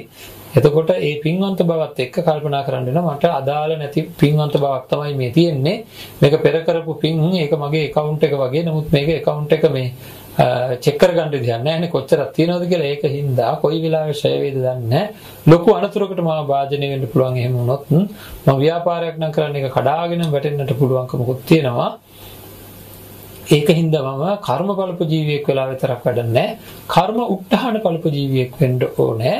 [0.57, 3.15] එතකොට ඒ පින්වන්ත බවත් එක්ක කල්පනා කරන්න වෙනවා.
[3.15, 5.83] මට අදාළ නැති පින්වන්ත බවක් තමයි මේ තියෙන්නේ.
[6.21, 8.63] මේක පෙර කරපු පින් ඒක මගේ account එක වගේ.
[8.63, 9.91] නමුත් මේක account එක මේ
[10.37, 15.03] චෙක් කරගන්න දෙයක් නැහැ කොච්චරක් තියෙනවද කියලා ඒක හින්දා කොයි වෙලාවෙ ෂය වේද දන්නේ
[15.47, 20.73] ලොකු අනතුරකට මම වාජනය වෙන්න පුළුවන් එහෙම වුණොත් මම ව්‍යාපාරයක් නම් කරන්න එක කඩාගෙන වැටෙන්නට
[20.81, 21.89] පුළුවන්කමකුත් තියෙනවා.
[23.49, 26.47] ඒක හින්දා මම කර්ම බලප ජීවියෙක් වෙලා විතරක් වැඩන්නේ
[26.87, 29.37] කර්ම උත්හාන බලප ජීවියෙක් වෙන්න ඕනේ.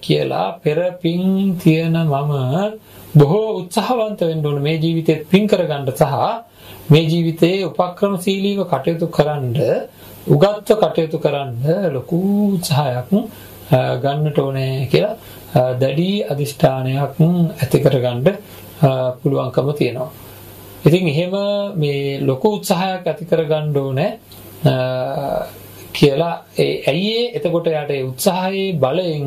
[0.00, 2.32] කියලා පෙර පින් තියෙන මම
[3.14, 6.12] බොහෝ උත්සාහවන්ත වෙන්න ඕන මේ ජීවිතේ පින් කරගන්න සහ
[6.88, 9.56] මේ ජීවිතයේ උපක්‍රමශීලීව කටයුතු කරන්න
[10.28, 12.18] උගත්ව කටයුතු කරන්න ලොකු
[12.48, 13.10] උත්සාහයක්
[14.02, 17.20] ගන්නට ඕනේ කියලා දැඩි අදිෂ්ඨානයක්
[17.56, 18.20] ඇති කරගන්න
[19.20, 20.10] පුළුවන්කම තියෙනවා.
[20.84, 21.34] ඉතින් එහෙම
[21.74, 24.10] මේ ලොකු උත්සාහයක් ඇති කරගන්න ඕනේ
[25.98, 26.34] කියලා.
[26.58, 29.26] ඒ ඇයි එතකොට යාට ඒ උත්සාහයේ බලයෙන්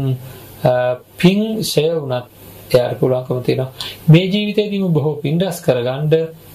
[1.17, 2.25] පින් ෂය වුණත්
[2.71, 3.69] එයාට පුළුවන්කම තියෙනවා.
[4.07, 6.09] මේ ජීවිතේදීම බොහෝ පින් රැස් කරගන්න.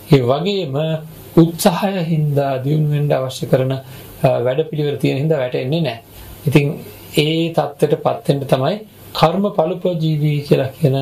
[0.08, 0.76] ඒ වගේම
[1.36, 3.72] උත්සාහය හින්දා දියුණු වෙන්න අවශ්‍ය කරන
[4.40, 6.02] වැඩපිළිවෙල තියෙන හින්දා වැටෙන්නේ නැහැ.
[6.46, 6.66] ඉතින්
[7.16, 8.76] ඒ தත්ත්වයටපත් වෙන්න තමයි
[9.14, 10.96] කර්ම පළුපජීවී කියලා කියන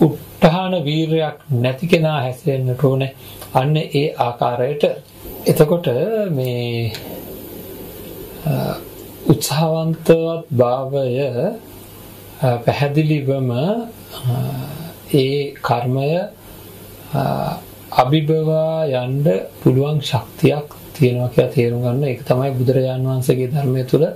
[0.00, 3.12] උත්හාන වීරයක් නැති කෙනා හැසිරෙන්නට ඕනේ.
[3.54, 4.84] අන්න ඒ ආකාරයට.
[5.46, 5.86] එතකොට
[6.30, 6.92] මේ
[9.26, 11.06] උත්සාහවන්තවත් භාවය
[12.64, 13.50] පැහැදිලිවම
[15.14, 16.10] ඒ කර්මය
[17.94, 19.26] අභිභවා යන්න
[19.60, 22.04] පුළුවන් ශක්තියක් තියෙනවා කියලා තේරුම් ගන්න.
[22.04, 24.06] ඒක තමයි බුදුරජාන් වහන්සේගේ ධර්මය තුළ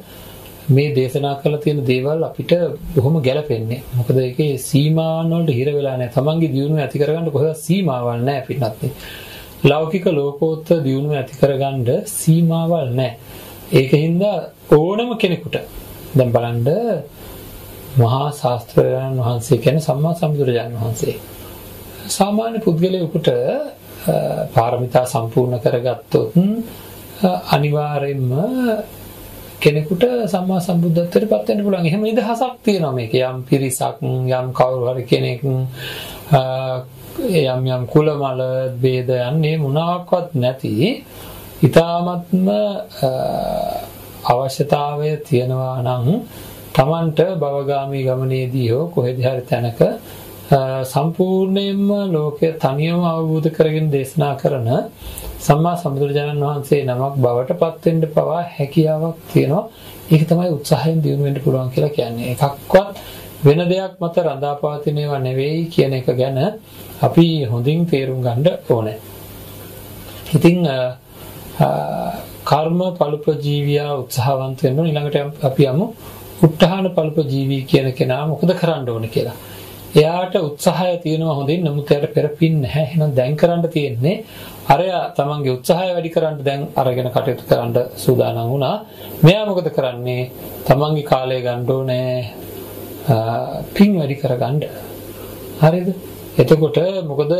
[0.68, 2.52] මේ දේශනා කරලා තියෙන දේවල් අපිට
[2.94, 3.82] බොහොම ගැළපෙන්නේ.
[3.96, 6.14] මොකද ඒකේ සීමාවන් වලට හිර වෙලා නැහැ.
[6.14, 8.82] තමන්ගේ දියුණුව ඇති කරගන්න කොහෙවත් සීමාවල් නැහැ පිටත්.
[9.64, 13.39] ලෞකික ලෝකෝත්තර දියුණුව ඇති කරගන්න සීමාවල් නැහැ.
[13.72, 14.22] ඒකින්ද
[14.72, 15.56] ඕනම කෙනෙකුට
[16.12, 16.68] දැන් බලන්න
[17.96, 21.14] මහා ශාස්ත්‍රඥයන් වහන්සේ කියන්නේ සම්මා සම්බුදුරජාණන් වහන්සේ.
[22.08, 23.28] සාමාන්‍ය පුද්ගලයෙකුට
[24.54, 26.32] පාරමිතා සම්පූර්ණ කරගත්තොත්
[27.48, 28.30] අනිවාර්යෙන්ම
[29.60, 31.86] කෙනෙකුට සම්මා සම්බුද්ධත්වයට පත් වෙන්න පුළුවන්.
[31.86, 33.14] එහෙම නිදහසක් තියෙනවා මේක.
[33.14, 35.40] යම් පිරිසක් යම් කවුරු හරි කෙනෙක්
[37.44, 38.40] යම් යම් කුලමල
[38.76, 40.74] ભેදයන් මේ මොනවාක්වත් නැති
[41.60, 42.46] ඊ타මත්ම
[44.24, 46.06] අවශ්‍යතාවය තියනවා නම්
[46.72, 49.80] Tamanට භවගාමී ගමනේදී හෝ කොහෙද හරි තැනක
[50.84, 54.68] සම්පූර්ණයෙන්ම ලෝකය තනියම අවබෝධ කරගෙන දේශනා කරන
[55.40, 59.64] සම්මා සම්බුදුරජාණන් වහන්සේ නමක් බවට පත් වෙන්න පවා හැකියාවක් තියෙනවා.
[60.10, 62.32] ඒක තමයි උත්සාහයෙන් දියුණු වෙන්න පුළුවන් කියලා කියන්නේ.
[62.32, 62.88] එකක්වත්
[63.44, 66.38] වෙන දෙයක් මත රඳාපවතින ඒවා නෙවෙයි කියන එක ගැන
[67.02, 68.98] අපි හොඳින් තේරුම් ගන්න ඕනේ.
[70.34, 70.58] ඉතින්
[72.44, 75.86] කර්ම පළුප ජීවියා උත්සාහවන්ත වෙන්න ඊළඟට අපි යමු
[76.42, 79.36] උත්හාන පළුප ජීවී කියන කෙනා මොකද කරන්න ඕනේ කියලා.
[79.94, 82.84] එයාට උත්සාහය තියෙනවා හොඳින් නමුත් එයාට පෙර පින් නැහැ.
[82.84, 84.16] එහෙනම් දැන් කරන්න තියෙන්නේ
[84.68, 88.76] අරයා තමන්ගේ උත්සාහය වැඩි කරන්න දැන් අරගෙන කටයුතු කරන්න සූදානම් වුණා.
[89.22, 90.22] මෙයා මොකද කරන්නේ?
[90.66, 92.14] තමන්ගේ කාලය ගන්න ඕනේ
[93.74, 94.58] පින් වැඩි කරගන්න.
[95.60, 95.88] හරිද?
[96.38, 97.32] එතකොට මොකද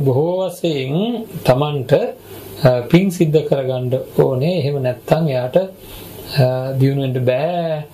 [0.00, 0.94] බොහෝ වශයෙන්
[1.42, 1.92] තමන්ට
[2.90, 4.58] පින් සිද්ධ කරගන්න ඕනේ.
[4.60, 5.56] එහෙම නැත්නම් එයාට
[6.80, 7.84] දියුණු වෙන්න බෑ.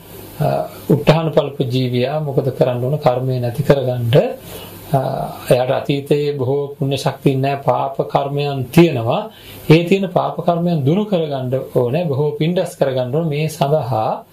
[0.90, 2.98] උත්හාන පල්ප ජීවියා මොකද කරන්න ඕන?
[2.98, 4.06] කර්මය නැති කරගන්න.
[5.50, 7.62] එයාට අතීතයේ බොහෝ පුණ්‍ය ශක්තිය නැහැ.
[7.64, 9.22] පාප කර්මයන් තියෙනවා.
[9.70, 12.04] ඒ තියෙන පාප කර්මයන් දුරු කරගන්න ඕනේ.
[12.04, 13.30] බොහෝ පින්ඩස් කරගන්න ඕනේ.
[13.34, 14.24] මේ සඳහා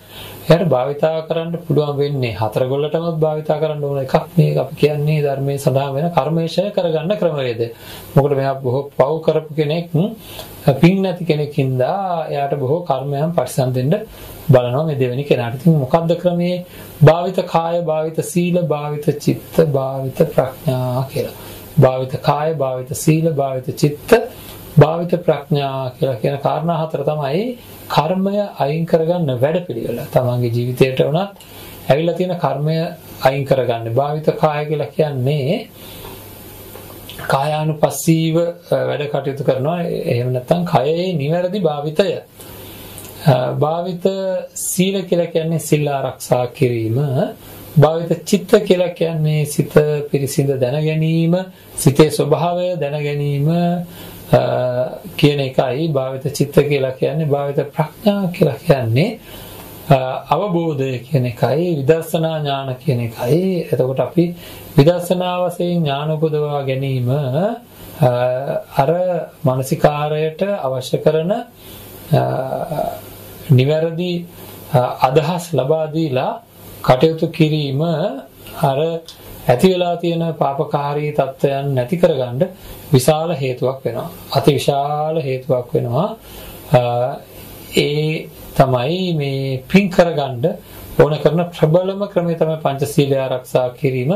[0.50, 5.60] එයාට භාවිතා කරන්න පුළුවන් වෙන්නේ හතර ගොල්ලටමත් භාවිතා කරන්න ඕන එකක් මේක අපි කියන්නේ ධර්මයේ
[5.60, 7.68] සඳහන් වෙන කර්මේශය කරගන්න ක්‍රමවේදය.
[8.16, 9.86] මොකද මෙයා බොහෝ පව් කරපු කෙනෙක්
[10.82, 13.94] පින් නැති කෙනෙක්ින්දා එයාට බොහෝ කර්මයන් පරිසම් දෙන්න
[14.50, 15.56] බලනවා මේ දෙවෙනි කෙනාට.
[15.56, 16.66] ඉතින් මොකද්ද ක්‍රමයේ?
[17.04, 21.36] භාවිත කාය, භාවිත සීල, භාවිත චිත්ත, භාවිත ප්‍රඥා කියලා.
[21.80, 24.12] භාවිත කාය, භාවිත සීල, භාවිත චිත්ත,
[24.78, 27.58] භාවිත ප්‍රඥා කියලා කියන කාරණා හතර තමයි
[27.90, 30.00] කර්මය අයින් කරගන්න වැඩපිළිවෙල.
[30.08, 31.40] තමන්ගේ ජීවිතයට උනත්
[31.90, 32.76] ඇවිල්ලා තියෙන කර්මය
[33.22, 33.94] අයින් කරගන්න.
[33.94, 35.68] භාවිත කාය කියලා කියන්නේ
[37.28, 38.36] කායානුපස්සීව
[38.82, 39.80] වැඩ කටයුතු කරනවා.
[40.06, 42.10] එහෙම නැත්නම් කයේ නිවැරදි භාවිතය.
[43.58, 44.06] භාවිත
[44.56, 46.98] සීල කියලා කියන්නේ සිල් ආරක්ෂා කිරීම
[47.76, 49.74] භාවිත චිත්ත කියලා කියන්නේ සිත
[50.12, 51.36] පිරිසිඳ දැන ගැනීම
[51.76, 53.48] සිතේ ස්වභාවය දැන ගැනීම
[55.18, 59.10] කියන එකයි භාවිත චිත්ත කියලා කියන්නේ භාවිත ප්‍රඥා කියලා කියන්නේ
[60.30, 63.68] අවබෝධය කියන එකයි විදර්ශනා ඥාන කියන එකයි.
[63.72, 64.26] එතකොට අපි
[64.78, 67.10] විදර්ශනා වශයෙන් ඥාන උපදවා ගැනීම
[68.74, 68.92] අර
[69.44, 71.32] මානසිකාරයට අවශ්‍ය කරන
[73.52, 74.14] නිවැරදි
[75.02, 76.34] අදහස් ලබා දීලා
[76.84, 77.82] කටයුතු කිරීම
[78.62, 78.80] අර
[79.50, 82.42] ඇති වෙලා තියෙන පාපකාරී තත්ත්වයන් නැති කරගන්න
[82.94, 84.10] විශාල හේතුවක් වෙනවා.
[84.32, 86.08] අති විශාල හේතුවක් වෙනවා.
[87.78, 90.46] ඒ තමයි මේ පින් කරගන්න
[91.00, 94.12] ඕන කරන ප්‍රබලම ක්‍රමය තමයි පංචශීලය ආරක්ෂා කිරීම.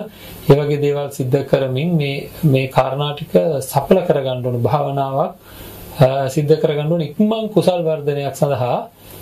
[0.46, 5.32] ඒ වගේ දේවල් සිද්ධ කරමින් මේ මේ කාරණා ටික සඵල කරගන්න ඕන භාවනාවක්
[6.30, 8.78] සිද්ධ කරගන්න ඕන ඉක්මන් කුසල් වර්ධනයක් සඳහා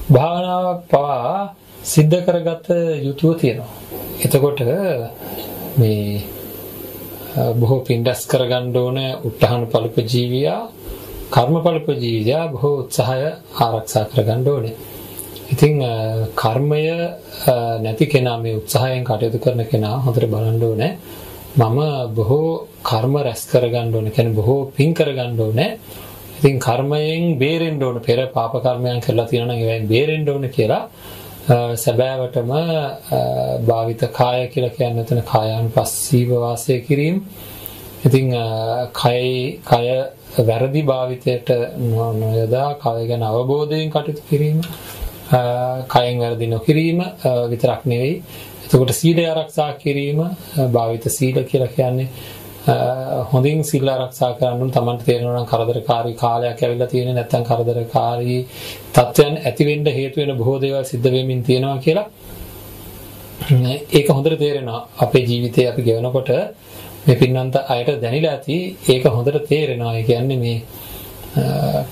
[0.09, 2.67] භාවනාවක් පවා සිද්ධ කරගත
[3.03, 3.71] යුතුව තියෙනවා.
[4.19, 4.59] එතකොට
[5.77, 6.23] මේ
[7.55, 10.61] බොහෝ පින්ඩස් කරගන්න ඕන උත්හාන පළප ජීවියා
[11.31, 13.21] කර්මඵලප ජීවියා බොහෝ උත්සාහය
[13.59, 14.75] ආරක්ෂා කරගන්න ඕනේ.
[15.53, 15.75] ඉතින්
[16.35, 16.83] කර්මය
[17.81, 20.91] නැති කෙනා මේ උත්සාහයෙන් කටයුතු කරන කෙනා හොඳට බලන්න ඕනේ.
[21.57, 21.79] මම
[22.15, 24.11] බොහෝ කර්ම රැස් කරගන්න ඕනේ.
[24.11, 25.69] කියන්නේ බොහෝ පින් කරගන්න ඕනේ.
[26.39, 30.83] ඉතින් කර්මයෙන් බේරෙන්න ඕන පෙර පාප කර්මයන් කරලා තියෙනවා නම් ඒවෙන් බේරෙන්න ඕන කියලා
[31.47, 32.51] සැබෑවටම
[33.65, 37.25] භාවිත කාය කියලා කියන්නේ එතන කායානුපස්සීව වාසය කිරීම.
[38.05, 38.29] ඉතින්
[38.93, 39.87] කයි කය
[40.39, 41.49] වැරදි භාවිතයට
[42.15, 44.61] නොයදා කය ගැන අවබෝධයෙන් කටයුතු කිරීම.
[45.87, 46.99] කයෙන් වැරදි නොකිරීම
[47.49, 48.23] විතරක් නෙවෙයි.
[48.65, 50.19] එතකොට සීලය ආරක්ෂා කිරීම
[50.71, 52.07] භාවිත සීල කියලා කියන්නේ
[53.31, 54.71] හොඳින් සිල් ආරක්ෂා කරන්න ඕන.
[54.71, 58.39] තමන්ට තේරෙනවා නම් කරදරකාරී කාලයක් ඇවිල්ලා තියෙන්නේ නැත්නම් කරදරකාරී
[58.95, 62.07] තත්ත්වයන් ඇති වෙන්න හේතු වෙන බොහෝ දේවල් සිද්ධ වෙමින් තියෙනවා කියලා.
[63.97, 64.81] ඒක හොඳට තේරෙනවා.
[65.05, 66.29] අපේ ජීවිතේ අපි ගෙවනකොට
[67.07, 68.57] මේ පින්නන්ත අයට දැනিলা ඇති
[68.93, 69.95] ඒක හොඳට තේරෙනවා.
[69.99, 70.57] ඒ කියන්නේ මේ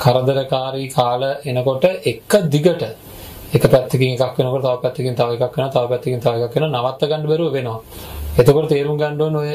[0.03, 2.83] කරදරකාරී කාල එනකොට එක දිගට
[3.55, 7.01] එක පැත්තකින් එකක් වෙනකොට තව පැත්තකින් තව එකක් වෙනවා තව පැත්තකින් තව එකක් වෙනවා නවත්ත
[7.09, 7.79] ගන්න බැරුව වෙනවා.
[8.39, 9.51] එතකොට තේරුම් ගන්න ඕන ඔය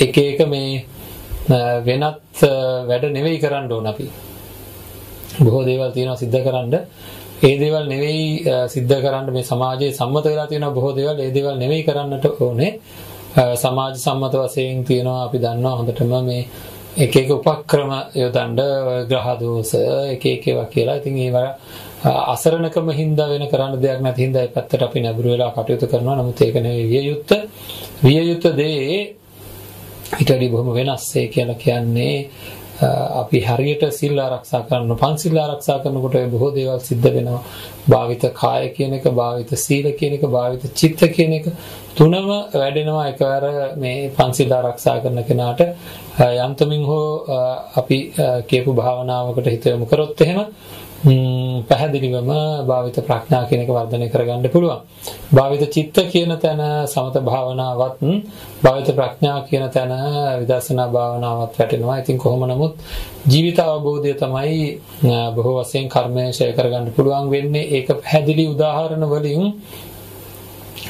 [0.00, 0.84] එක එක මේ
[1.86, 2.42] වෙනත්
[2.88, 4.06] වැඩ නෙවෙයි කරන්න ඕන අපි.
[5.40, 6.74] බොහෝ දේවල් තියෙනවා සිද්ධ කරන්න.
[7.42, 11.82] ඒ දේවල් නෙවෙයි සිද්ධ කරන්න මේ සමාජයේ සම්මත වෙලා තියෙන බොහෝ දේවල් ඒ දේවල් නෙවෙයි
[11.84, 12.78] කරන්නට ඕනේ.
[13.34, 16.46] සමාජ සම්මත වශයෙන් තියෙනවා අපි දන්නවා හොඳටම මේ
[16.96, 18.58] එක එක උපක්‍රම යොදන්න
[19.08, 19.74] ග්‍රහ දෝෂ
[20.14, 20.96] එක එක ඒවා කියලා.
[20.96, 21.56] ඉතින් ඒවා
[22.04, 26.16] අසරණකම හින්දා වෙන කරන්න දෙයක් නැති හින්දා ඒ පැත්තට අපි නැඹුරු වෙලා කටයුතු කරනවා.
[26.16, 27.30] නමුත් ඒක නෙවෙයි විය යුත්ත.
[28.04, 29.16] විය යුත්ත දේ
[30.12, 31.06] ඊට වඩා බොහොම වෙනස්.
[31.16, 32.16] ඒ කියලා කියන්නේ
[33.14, 37.40] අපි හරියට සිල් ආරක්ෂා කරන පන්සිල් ආරක්ෂා කරනකොට බොහෝ දේවල් සිද්ධ වෙනවා.
[37.88, 41.46] භාවිත කාය කියන එක, භාවිත සීල කියන එක, භාවිත චිත්ත කියන එක
[41.96, 43.44] තුනම වැඩෙනවා එකවර
[43.76, 45.60] මේ පන්සිල් ආරක්ෂා කරන කෙනාට
[46.40, 47.06] යන්තමින් හෝ
[47.76, 47.98] අපි
[48.48, 50.40] කියපු භාවනාවකට හිත යොමු කරොත් එහෙම
[51.02, 52.30] පැහැදිලිවම
[52.64, 54.80] භාවිත ප්‍රඥා කියන එක වර්ධනය කරගන්න පුළුවන්.
[55.34, 57.96] භාවිත චිත්ත කියන තැන සමත භාවනාවත්
[58.62, 59.92] භාවිත ප්‍රඥා කියන තැන
[60.40, 61.98] විදර්ශනා භාවනාවත් වැටෙනවා.
[61.98, 62.74] ඉතින් කොහොම නමුත්
[63.26, 64.58] ජීවිත අවබෝධය තමයි
[65.34, 67.68] බොහෝ වශයෙන් කර්මය ඡය කරගන්න පුළුවන් වෙන්නේ.
[67.68, 69.42] ඒක පැහැදිලි උදාහරණ වලින්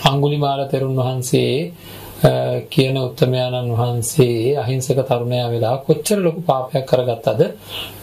[0.02, 1.72] අඟුලිමාල තෙරුන් වහන්සේ
[2.70, 7.40] කියන උත්තමයාණන් වහන්සේ අහිංසක තරුණයා වෙලා කොච්චර ලොකු පාපයක් කරගත්තද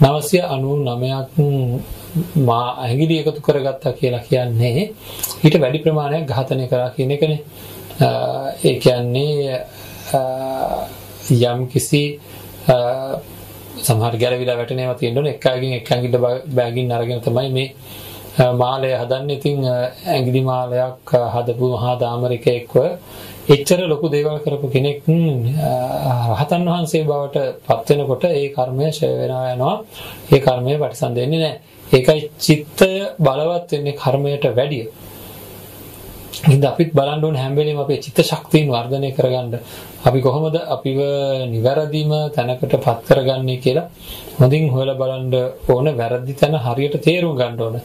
[0.02, 1.36] 999ක්
[2.40, 4.80] මා ඇඟිලි එකතු කරගත්තා කියලා කියන්නේ
[5.44, 7.40] ඊට වැඩි ප්‍රමාණයක් ඝාතනය කරා කියන එකනේ.
[8.64, 9.66] ඒ කියන්නේ
[11.44, 12.04] යම් කිසි
[13.80, 16.20] සමහර ගැරවිලා වැටෙනවා තියෙනවනේ එක් අයකින් එක් ඇඟිල්ල
[16.52, 17.68] බෑගින් අරගෙන තමයි මේ
[18.54, 19.38] මාලය හදන්නේ.
[19.38, 22.76] ඉතින් ඇඟිලි මාලයක් හදපු මහා දාමරිකයෙක්ව
[23.50, 25.02] එච්චර ලොකු දේවල් කරපු කෙනෙක්
[26.32, 29.76] රහතන් වහන්සේ බවට පත් වෙනකොට ඒ කර්මය ෂය වෙනවා යනවා.
[30.32, 31.60] ඒ කර්මය ප්‍රතිසන්දෙන්නේ නැහැ.
[31.88, 34.86] ඒකයි චිත්තය බලවත් වෙන්නේ කර්මයට වැඩිය.
[36.42, 39.56] ඉතින් අපිත් බලන්න ඕන හැම වෙලෙම අපේ චිත්ත ශක්තියන් වර්ධනය කරගන්න
[40.02, 41.00] අපි කොහොමද අපිව
[41.50, 43.88] නිවැරදිම තැනකටපත් කරගන්නේ කියලා
[44.38, 45.34] හොඳින් හොයලා බලන්න
[45.68, 47.76] ඕන වැරදි තැන හරියට තේරුම් ගන්න ඕන.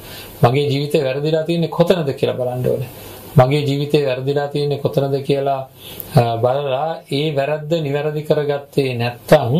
[0.42, 2.90] මගේ ජීවිතේ වැරදිලා තියෙන්නේ කොතනද කියලා බලන්න ඕනේ.
[3.36, 5.60] මගේ ජීවිතේ වැරදිලා තියෙන්නේ කොතනද කියලා
[6.38, 9.54] බලලා ඒ වැරද්ද නිවැරදි කරගත්තේ නැත්නම්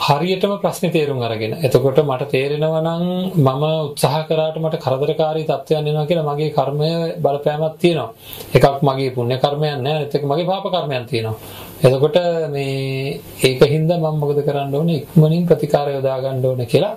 [0.00, 1.52] හරියටම ප්‍රශ්නේ තේරුම් අරගෙන.
[1.58, 3.04] එතකොට මට තේරෙනවා නම්
[3.38, 8.10] මම උත්සාහ කරාට මට කරදරකාරී තත්ත්වයන් එනවා කියලා මගේ කර්මය බලපෑමක් තියෙනවා.
[8.54, 11.36] එකක් මගේ පුණ්‍ය කර්මයන් නෑ, අනිත් එක මගේ පාප කර්මයන් තියෙනවා.
[11.82, 12.16] එතකොට
[12.48, 15.00] මේ ඒකින්ද මම මොකද කරන්න ඕනේ?
[15.00, 16.94] ඉක්මනින් ප්‍රතිකාර යොදා ගන්න ඕනේ කියලා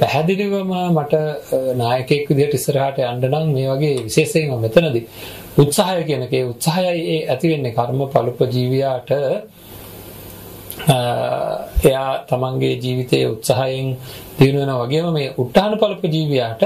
[0.00, 1.14] පැහැදිලිවම මට
[1.76, 5.08] නායකයෙක් විදිහට ඉස්සරහට යන්න නම් මේ වගේ විශේෂයෙන්ම මෙතනදී
[5.58, 9.12] උත්සාහය කියන කේ උත්සාහයයි ඒ ඇති වෙන්නේ කර්ම පළුප ජීවියාට
[10.88, 13.96] එයා තමන්ගේ ජීවිතයේ උත්සාහයෙන්
[14.38, 16.62] දිනු වෙනා වගේම මේ උත්හාන පළප ජීවියාට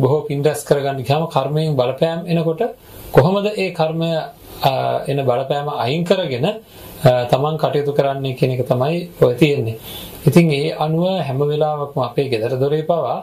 [0.00, 2.62] බොහෝ පින්ඩස් කරගන්න ගියාම කර්මයෙන් බලපෑම් එනකොට
[3.12, 4.10] කොහොමද ඒ කර්මය
[5.06, 6.46] එන බලපෑම අයින් කරගෙන
[7.30, 9.78] තමන් කටයුතු කරන්නේ කියන එක තමයි ඔය තියෙන්නේ.
[10.26, 13.18] ඉතින් ඒ අනුව හැම වෙලාවකම අපේ ගෙදර දොරේ පවා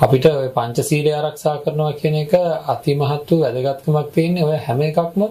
[0.00, 2.32] අපිට ඔය පංචශීලය ආරක්ෂා කරනවා කියන එක
[2.66, 5.22] අතිමහත් වූ වැදගත්කමක් තියෙන්නේ ඔය හැම එකක්ම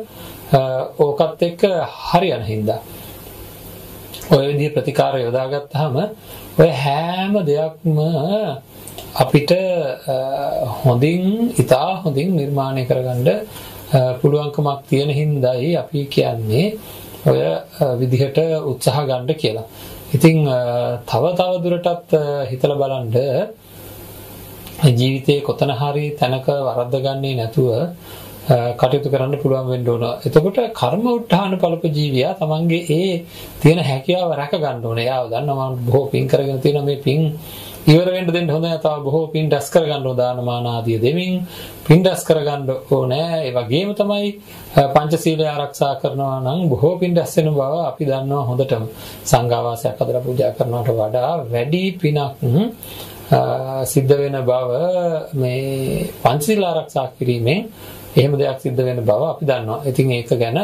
[1.00, 1.62] ඕකත් එක්ක
[2.04, 2.82] හරියන හින්දා.
[4.32, 5.96] ඔය විදිහ ප්‍රතිකාර යොදාගත්තාම
[6.58, 7.98] ඔය හැම දෙයක්ම
[9.16, 9.52] අපිට
[10.80, 13.28] හොඳින් ඉතා හොඳින් නිර්මාණය කරගන්න
[14.22, 16.66] පුළුවන්කමක් තියෙන හින්දායි අපි කියන්නේ
[17.26, 17.40] ඔය
[18.00, 18.38] විදිහට
[18.72, 19.68] උත්සාහ ගන්න කියලා.
[20.16, 20.38] ඉතින්
[21.06, 22.12] තව තව දුරටත්
[22.50, 23.08] හිතලා බලන්න
[25.00, 27.70] ජීවිතේ කොතන හරි තැනක වරද්ද ගන්නේ නැතුව
[28.46, 30.04] කටයුතු කරන්න පුළුවන් වෙන්න ඕන.
[30.26, 33.12] එතකොට කර්ම උත්හාන පළප ජීවියා තමන්ගේ ඒ
[33.62, 35.06] තියෙන හැකියාව රැක ගන්න ඕනේ.
[35.06, 37.22] එයාව දන්නවා මම බොහෝ පින් කරගෙන තියෙන මේ පින්
[37.86, 38.80] ඉවර වෙන්න දෙන්න හොඳ නැහැ.
[38.80, 41.34] තව බොහෝ පින් ඩස් කරගන්න ඕන දානමාන ආදිය දෙමින්
[41.88, 43.30] පින් ඩස් කරගන්න ඕනේ.
[43.40, 44.28] ඒ වගේම තමයි
[44.94, 48.86] පංචශීලය ආරක්ෂා කරනවා නම් බොහෝ පින් ඩස් වෙන බව අපි දන්නවා හොඳටම.
[49.26, 52.22] සංඝාවාසයක් හදලා පූජා කරනවට වඩා වැඩි පිනක්
[53.86, 54.72] සිද්ධ වෙන බව
[55.36, 57.62] මේ පංචශීල ආරක්ෂා කිරීමෙන්
[58.16, 59.80] එහෙම දෙයක් සිද්ධ වෙන බව අපි දන්නවා.
[59.86, 60.58] ඉතින් ඒක ගැන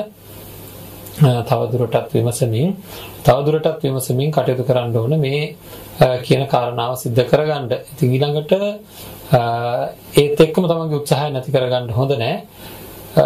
[1.44, 2.76] තවදුරටත් විමසමින්
[3.22, 5.56] තවදුරටත් විමසමින් කටයුතු කරන්න ඕන මේ
[6.24, 7.66] කියන කාරණාව සිද්ධ කරගන්න.
[7.92, 8.54] ඉතින් ඊළඟට
[10.16, 12.36] ඒත් එක්කම තමන්ගේ උත්සාහය නැති කරගන්න හොඳ නෑ.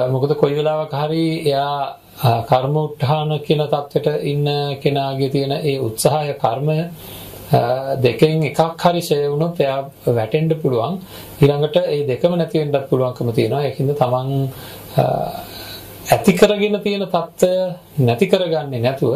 [0.10, 1.98] මොකද කොයි වෙලාවක හරි එයා
[2.44, 6.78] කර්ම උත්හාන කියන தත්වෙට ඉන්න කෙනාගේ තියෙන ඒ උත්සාහය කර්මය
[8.00, 11.00] දෙකෙන් එකක් හරි ෂේ වුණොත් එයා වැටෙන්න පුළුවන්.
[11.42, 13.64] ඊළඟට ඒ දෙකම නැති වෙන්නත් පුළුවන්කම තියෙනවා.
[13.64, 14.30] ඒකින්ද තමන්
[16.08, 17.52] ඇති කරගෙන තියෙන தত্ত্বය
[18.00, 19.14] නැති කරගන්නේ නැතුව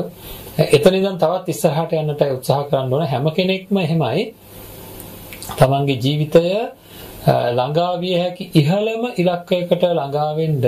[0.57, 4.33] එතනින්නම් තවත් ඉස්සරහට යන්නට උත්සාහ කරන්න ඕන හැම කෙනෙක්ම එහෙමයි.
[5.53, 6.45] තමන්ගේ ජීවිතය
[7.27, 10.61] ළඟා විය හැකි ඉහළම ඉලක්කයකට ළඟා වෙන්න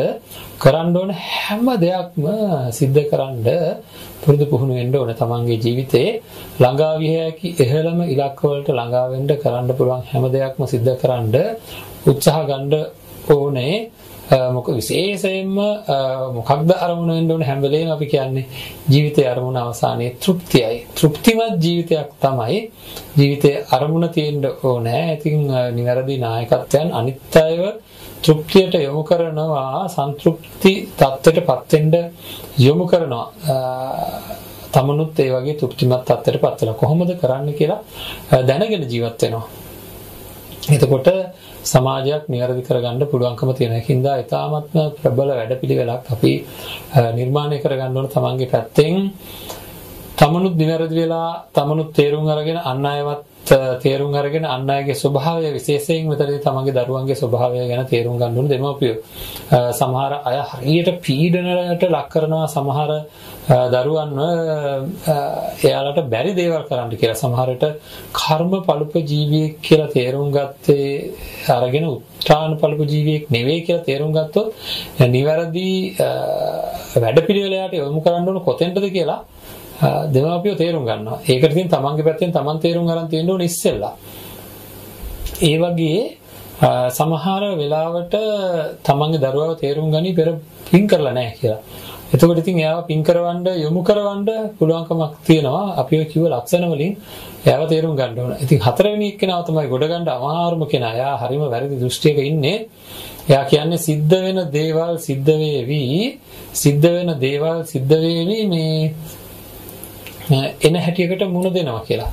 [0.60, 2.26] කරන්න ඕන හැම දෙයක්ම
[2.72, 3.48] සිද්ධ කරන්න
[4.22, 6.10] පුරුදු පුහුණු වෙන්න ඕන තමන්ගේ ජීවිතේ.
[6.60, 11.36] ළඟා විය හැකි ඉහළම ඉලක්ක වලට ළඟා වෙන්න කරන්න පුළුවන් හැම දෙයක්ම සිද්ධ කරන්න
[12.06, 12.74] උත්සාහ ගන්න
[13.28, 13.76] ඕනේ.
[14.30, 15.56] මොක විශේෂයෙන්ම
[16.38, 18.46] මොකක්ද අරමුණ වෙන්න ඕන හැම වෙලේම අපි කියන්නේ
[18.94, 20.78] ජීවිතයේ අරමුණ අවසානයේ තෘප්තියයි.
[20.98, 22.60] තෘප්තිමත් ජීවිතයක් තමයි
[23.18, 25.04] ජීවිතයේ අරමුණ තියෙන්න ඕනේ.
[25.16, 25.40] ඉතින්
[25.78, 27.64] නිවැරදි නායකත්වයන් අනිත් අයව
[28.24, 31.94] තෘප්තියට යොමු කරනවා සන්තුෂ්ටි තත්ත්වයටපත් වෙන්න
[32.60, 33.26] යොමු කරනවා.
[34.74, 36.80] තමනුත් ඒ වගේ තෘප්තිමත් තත්ත්වයටපත් වෙනවා.
[36.82, 37.82] කොහොමද කරන්න කියලා
[38.50, 39.46] දැනගෙන ජීවත් වෙනවා.
[40.70, 41.08] එතකොට
[41.72, 44.54] සමාජයක් નિවැරදි කරගන්න පුළුවන්කම තියෙන හින්දා ඊ타ත්ම
[45.00, 46.34] ප්‍රබල වැඩපිළිවෙලක් අපි
[47.18, 48.96] නිර්මාණය කරගන්න ඕන තමන්ගේ පැත්තෙන්.
[50.20, 53.52] තමනුත් નિවැරදි වෙලා තමනුත් තේරුම් අරගෙන අන් අයවත්
[53.84, 58.98] තේරුම් අරගෙන අන් අයගේ ස්වභාවය විශේෂයෙන් මෙතනදී තමන්ගේ දරුවන්ගේ ස්වභාවය ගැන තේරුම් ගන්න ඕන දෙමව්පියෝ.
[59.80, 62.92] සමහර අය හරියට පීඩනයට ලක් කරනවා සමහර
[63.76, 64.20] දරුවන්ව
[65.64, 67.22] එයාලට බැරි දේවල් කරන්න කියලා.
[67.24, 67.64] සමහරට
[68.20, 70.92] කර්ම පළුප ජීවියෙක් කියලා තේරුම් ගත්තේ
[71.58, 74.48] අරගෙන උත්‍රාණ පළුප ජීවියෙක් නෙවෙයි කියලා තේරුම් ගත්තොත්
[75.16, 75.68] නිවැරදි
[77.04, 79.22] වැඩපිළිවෙලයට යොමු කරන්න ඕන කොතෙන්ද කියලා
[80.14, 81.20] දෙමාපියෝ තේරුම් ගන්නවා.
[81.28, 83.94] ඒකට ඉතින් තමන්ගේ පැත්තෙන් තමන් තේරුම් ගන්න තියෙන්න ඕනේ ඉස්සෙල්ලා.
[85.42, 86.00] ඒ වගේ
[86.98, 88.16] සමහර වෙලාවට
[88.88, 90.28] තමන්ගේ දරුවව තේරුම් ගනි පෙර
[90.70, 91.62] පින් කරලා නැහැ කියලා.
[92.14, 94.26] එතකොට ඉතින් එයාව පින් කරවන්න යොමු කරවන්න
[94.58, 95.76] පුළුවන්කමක් තියෙනවා.
[95.82, 96.94] අපි ඔය කිව්ව ලක්ෂණ වලින්
[97.46, 98.34] එයාව තේරුම් ගන්න ඕන.
[98.44, 100.94] ඉතින් හතරවෙනි එක්කෙනාව තමයි ගොඩ ගන්න අමාරුම කෙනා.
[100.98, 102.58] එයා හරිම වැරදි දෘෂ්ටියක ඉන්නේ.
[103.30, 105.84] එයා කියන්නේ සිද්ධ වෙන දේවල් සිද්ධ වේවි.
[106.54, 108.94] සිද්ධ වෙන දේවල් සිද්ධ වේවි මේ
[110.30, 112.12] එන හැටියකට මුණ දෙනවා කියලා.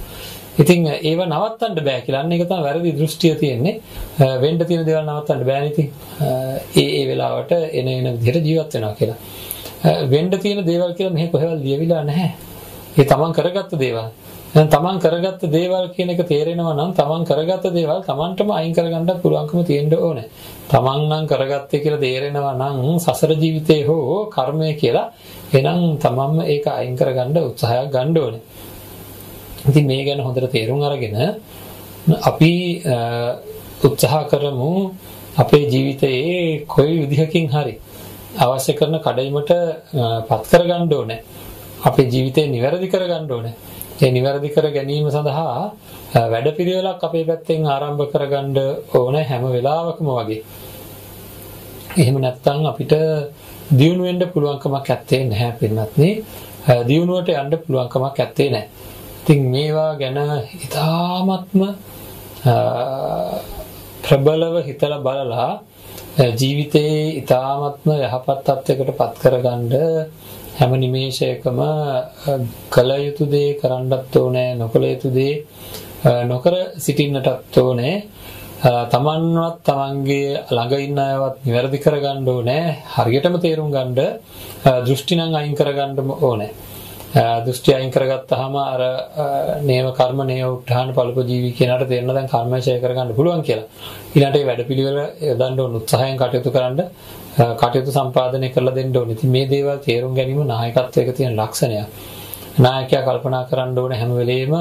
[0.59, 2.22] ඉතින් ඒව නවත්තන්න බෑ කියලා.
[2.22, 3.81] අන්න ඒක තමයි වැරදි දෘෂ්ටිය තියෙන්නේ.
[4.40, 5.88] වෙන්න තියෙන දේවල් නවත්තන්න බෑනේ ඉතින්.
[6.76, 9.18] ඒ ඒ වෙලාවට එන එන විදිහට ජීවත් වෙනවා කියලා.
[10.09, 12.31] වෙන්න තියෙන දේවල් කියලා මෙහෙ කොහෙවත් ලියවිලා නැහැ.
[12.96, 14.09] ඒ තමන් කරගත්ත දේවල්.
[14.55, 19.64] දැන් තමන් කරගත්ත දේවල් කියන එක තේරෙනවා නම් තමන් කරගත්ත දේවල් තමන්ටම අයින් කරගන්න පුළුවන්කම
[19.64, 20.29] තියෙන්න ඕනේ.
[20.70, 25.12] තමන් නම් කරගත්තේ කියලා තේරෙනවා නම් සසර ජීවිතේ හෝ කර්මය කියලා
[25.56, 28.42] එහෙනම් තමන්ම ඒක අයින් කරගන්න උත්සාහයක් ගන්න ඕනේ.
[29.64, 31.16] ඉතින් මේ ගැන හොඳට තේරුම් අරගෙන
[32.22, 32.52] අපි
[33.82, 34.70] උත්සාහ කරමු
[35.36, 37.74] අපේ ජීවිතයේ කොයි විදිහකින් හරි
[38.38, 39.52] අවශ්‍ය කරන කඩයිමට
[40.28, 41.20] පත් කරගන්න ඕනේ.
[41.82, 43.54] අපේ ජීවිතේ නිවැරදි කරගන්න ඕනේ.
[43.96, 45.72] ඒ නිවැරදි කර ගැනීම සඳහා
[46.24, 48.56] වැඩපිළිවෙලක් අපේ පැත්තෙන් ආරම්භ කරගන්න
[48.94, 50.42] ඕන හැම වෙලාවකම වගේ.
[51.96, 52.94] එහෙම නැත්නම් අපිට
[53.72, 56.11] දියුණු වෙන්න පුළුවන්කමක් ඇත්තේ නැහැ පින්වත්නි.
[56.88, 58.68] දියුණුවට යන්න පුළුවන්කමක් ඇත්තේ නැහැ.
[59.20, 60.18] ඉතින් මේවා ගැන
[60.59, 61.62] ඉතාමත්ම
[64.04, 65.50] ප්‍රබලව හිතලා බලලා
[66.32, 69.72] ජීවිතේ ඉතාමත්ම යහපත් තත්යකට පත් කරගන්න
[70.59, 71.59] හැම නිමේෂයකම
[72.70, 75.35] කල යුතු දේ කරන්නත් ඕනේ නොකල යුතු දේ
[76.24, 77.94] නොකර සිටින්නටත් ඕනේ
[78.56, 82.62] තමන්වත් තමන්ගේ ළඟ ඉන්න අයවත් නිවැරදි කරගන්න ඕනේ
[82.94, 83.92] හරියටම තේරුම් ගන්න
[84.86, 86.50] දෘෂ්ටි නම් අයින් කරගන්න ඕනේ
[87.44, 88.80] දෘෂ්ටි අයින් කරගත්තාම අර
[89.62, 93.68] නේව කර්ම නේව උත්හාන පළප ජීවි කියනට තේරෙන දැන් කර්මය ඡය කරගන්න පුළුවන් කියලා.
[94.14, 96.80] ඊළඟට ඒ වැඩපිළිවෙල යොදන්න ඕන උත්සාහයෙන් කටයුතු කරන්න
[97.56, 99.14] කටයුතු සම්පාදනය කරලා දෙන්න ඕනේ.
[99.14, 101.88] ඉතින් මේ දේවල් තේරුම් ගැනීම නායකත්වයක තියෙන ලක්ෂණයක්.
[102.58, 104.54] නායකයා කල්පනා කරන්න ඕනේ හැම වෙලෙම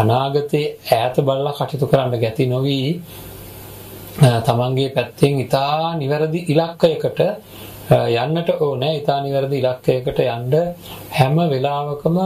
[0.00, 2.78] අනාගතේ ඈත බලලා කටයුතු කරන්න ගැති නොවි
[4.46, 7.20] තමන්ගේ පැත්තෙන් ඊටා නිවැරදි ඉලක්කයකට
[7.90, 8.92] යන්නට ඕනේ.
[8.98, 10.52] ඊටා නිවැරදි ඉලක්කයකට යන්න
[11.18, 12.18] හැම වෙලාවකම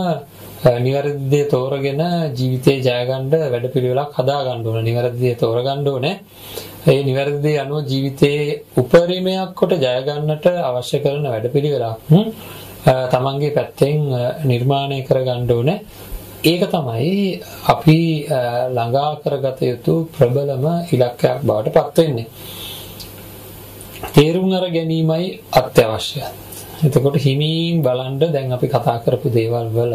[0.84, 2.02] නිවැරදි දේ තෝරගෙන
[2.38, 4.86] ජීවිතේ ජය ගන්න වැඩපිළිවෙලක් හදා ගන්න ඕනේ.
[4.88, 6.14] නිවැරදි දේ තෝරගන්න ඕනේ.
[6.86, 11.98] ඒ නිවැරදි දේ අනුව ජීවිතේ උපරිමයක් කොට ජය ගන්නට අවශ්‍ය කරන වැඩපිළිවෙලක්
[13.12, 14.02] තමන්ගේ පැත්තෙන්
[14.44, 15.78] නිර්මාණය කරගන්න ඕනේ.
[16.46, 17.98] ඒක තමයි අපි
[18.76, 22.26] ළඟා කරගත යුතු ප්‍රබලම ඉලක්කයක් බවට පත් වෙන්නේ.
[24.14, 26.24] තේරුම් අර ගැනීමයි අත්‍යවශ්‍යයි.
[26.86, 29.94] එතකොට හිමින් බලන්න දැන් අපි කතා කරපු දේවල් වල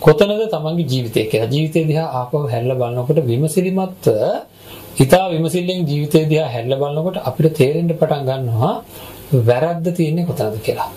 [0.00, 1.52] කොතනද තමන්ගේ ජීවිතය කියලා.
[1.54, 4.04] ජීවිතය දිහා ආපහු හැරිලා බලනකොට විමසිලිමත්
[4.98, 8.74] හිතා විමසිල්ලෙන් ජීවිතය දිහා හැරිලා බලනකොට අපිට තේරෙන්න පටන් ගන්නවා
[9.48, 10.90] වැරද්ද තියෙන්නේ කොතනද කියලා.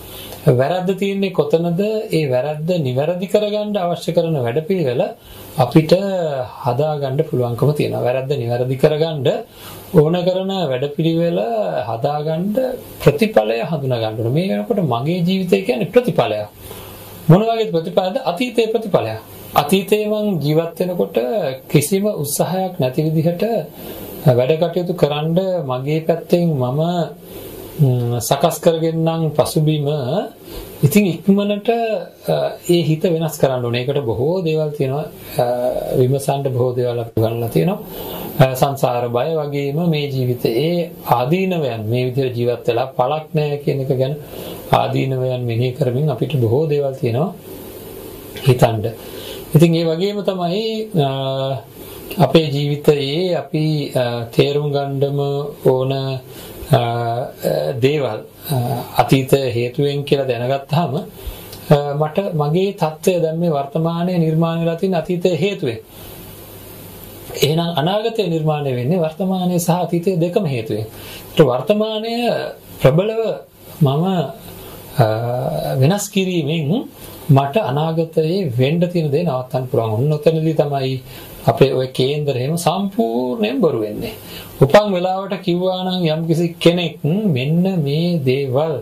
[0.46, 1.80] වැරද්ද තියෙන්නේ කොතනද?
[2.12, 5.02] ඒ වැරද්ද නිවැරදි කරගන්න අවශ්‍ය කරන වැඩපිළිවෙල
[5.56, 5.92] අපිට
[6.64, 8.02] හදාගන්න පුළුවන්කම තියෙනවා.
[8.02, 9.28] වැරද්ද නිවැරදි කරගන්න
[9.94, 11.40] ඕන කරන වැඩපිළිවෙල
[11.88, 12.52] හදාගන්න
[13.00, 14.34] ප්‍රතිඵලය හඳුනා ගන්න ඕනේ.
[14.36, 16.48] මේ වෙනකොට මගේ ජීවිතය කියන්නේ ප්‍රතිඵලයක්.
[17.28, 18.16] මොන වගේ ප්‍රතිඵලද?
[18.22, 19.20] අතීතයේ ප්‍රතිඵලයක්.
[19.54, 21.16] අතීතයේ මං ජීවත් වෙනකොට
[21.70, 23.44] කිසිම උත්සාහයක් නැති විදිහට
[24.28, 26.80] වැඩ කටයුතු කරන්න මගේ පැත්තෙන් මම
[27.74, 29.88] සකස් කරගෙනනම් පසුබිම
[30.80, 31.68] ඉතින් ඉක්මනට
[32.68, 33.80] ඒ හිත වෙනස් කරන්න ඕනේ.
[33.80, 35.06] ඒකට බොහෝ දේවල් තියෙනවා.
[35.96, 38.54] විමසන්න බොහෝ දේවල් අපි ගන්නලා තියෙනවා.
[38.54, 44.14] සංසාර බය වගේම මේ ජීවිතයේ ආදීනවයන් මේ විදිහට ජීවත් වෙලා පළක් නැහැ කියන එක ගැන
[44.72, 47.34] ආදීනවයන් මෙනෙහි කරමින් අපිට බොහෝ දේවල් තියෙනවා
[48.38, 48.76] හිතන්න.
[49.54, 50.64] ඉතින් ඒ වගේම තමයි
[52.18, 53.64] අපේ ජීවිතයේ අපි
[54.30, 55.18] තේරුම් ගන්නම
[55.66, 55.92] ඕන
[57.84, 58.20] දේවල්
[59.02, 60.92] අතීත හේතුවෙන් කියලා දැනගත්තාම
[62.00, 65.80] මට මගේ தත්ත්වය දැන් මේ වර්තමානයේ නිර්මාණය වෙලා තියෙන අතීත හේතුවෙන්.
[67.42, 70.86] එහෙනම් අනාගතය නිර්මාණය වෙන්නේ වර්තමානයේ සහ අතීතයේ දෙකම හේතුවෙන්.
[71.30, 72.12] ඒත් වර්තමානය
[72.80, 73.20] ප්‍රබලව
[73.80, 74.04] මම
[75.80, 76.88] වෙනස් කිරීමෙන්
[77.28, 79.92] මට අනාගතයේ වෙන්න තියෙන දේ නවත්තන්න පුළුවන්.
[79.96, 81.00] ඔන්න ඔතනදී තමයි
[81.46, 84.12] අපේ ওই කේන්දරේම සම්පූර්ණයෙන් බොරු වෙන්නේ.
[84.60, 88.74] උපන් වෙලාවට කිව්වා නම් යම්කිසි කෙනෙක් මෙන්න මේ දේවල්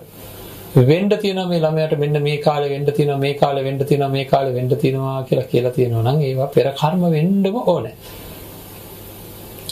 [0.74, 4.54] වෙන්න තියෙනවා මේ ළමයාට මෙන්න මේ කාලේ වෙන්න තියෙනවා මේ කාලේ වෙන්න තියෙනවා මේ කාලේ
[4.54, 7.94] වෙන්න තියෙනවා කියලා කියලා තියෙනවා නම් ඒවා පෙර කර්ම වෙන්නම ඕනේ.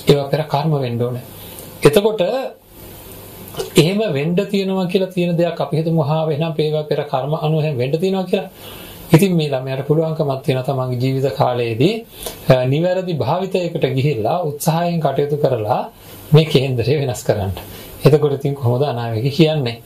[0.09, 1.23] ඒවා පෙර කර්ම වෙන්න ඕනේ.
[1.83, 2.23] එතකොට
[3.77, 7.77] එහෙම වෙන්න තියෙනවා කියලා තියෙන දෙයක් අපි හිතමු හා වෙනම් ඒවා පෙර කර්ම අනුව එහෙම
[7.77, 8.51] වෙන්න තියෙනවා කියලා.
[9.13, 11.95] ඉතින් මේ ළමයාට පුළුවන්කමක් තියෙනවා තමන්ගේ ජීවිත කාලයේදී
[12.67, 15.83] නිවැරදි භාවිතයකට ගිහිල්ලා උත්සාහයෙන් කටයුතු කරලා
[16.33, 17.53] මේ කේන්දරය වෙනස් කරන්න.
[18.05, 19.77] එතකොට ඉතින් කොහොමද අනාවැකි කියන්නේ?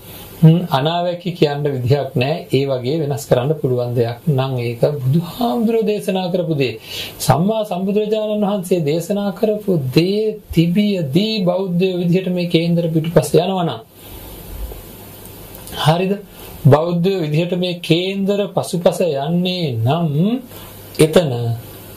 [0.44, 2.46] අනාවැකි කියන්න විදිහක් නැහැ.
[2.52, 6.74] ඒ වගේ වෙනස් කරන්න පුළුවන් දෙයක් නම් ඒක බුදුහාමුදුරෝ දේශනා කරපු දේ.
[7.20, 10.22] සම්මා සම්බුදුරජාණන් වහන්සේ දේශනා කරපු දේ
[10.52, 13.78] තිබියදී බෞද්ධ විදිහට මේ කේන්දර පිටුපස්ස යනවා
[15.78, 16.12] හරිද?
[16.66, 20.08] බෞද්ධ විදිහට මේ කේන්දර පසුපස යන්නේ නම්
[20.98, 21.32] එතන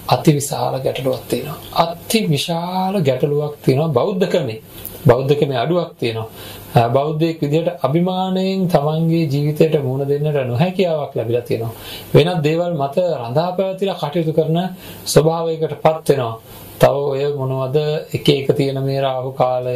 [0.07, 1.59] අතිවිශාල ගැටලුවක් තියෙනවා.
[1.75, 4.59] අතිවිශාල ගැටලුවක් තියෙනවා බෞද්ධකමේ.
[5.08, 6.89] බෞද්ධකමේ අඩුවක් තියෙනවා.
[6.89, 11.74] බෞද්ධයෙක් විදිහට අභිමාණයෙන් තමන්ගේ ජීවිතයට මුහුණ දෙන්නට නොහැකියාවක් ලැබිලා තියෙනවා.
[12.14, 14.58] වෙනත් දේවල් මත රඳා පැවතිලා කටයුතු කරන
[15.05, 16.36] ස්වභාවයකටපත් වෙනවා.
[16.78, 17.78] තව ඔය මොනවද
[18.12, 19.74] එක එක තියෙන මේ රාහු කාලය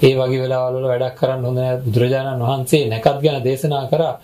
[0.00, 4.14] ඒ වගේ වෙලාවල් වල වැඩක් කරන්න හොඳ නැහැ බුදුරජාණන් වහන්සේ නැකත් ගැන දේශනා කරා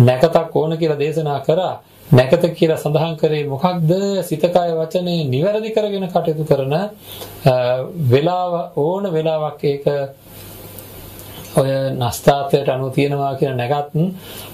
[0.00, 1.74] නැකතක් ඕන කියලා දේශනා කරා
[2.10, 3.90] නැකත කියලා සඳහන් කරේ මොකක්ද
[4.22, 6.74] සිතකය වචනේ නිවැරදි කරගෙන කටයුතු කරන
[8.08, 9.86] වෙලාව ඕන වෙලාවක් ඒක
[11.56, 13.96] ඔය නස්තාත්වයට අනුව තියෙනවා කියන නැගත්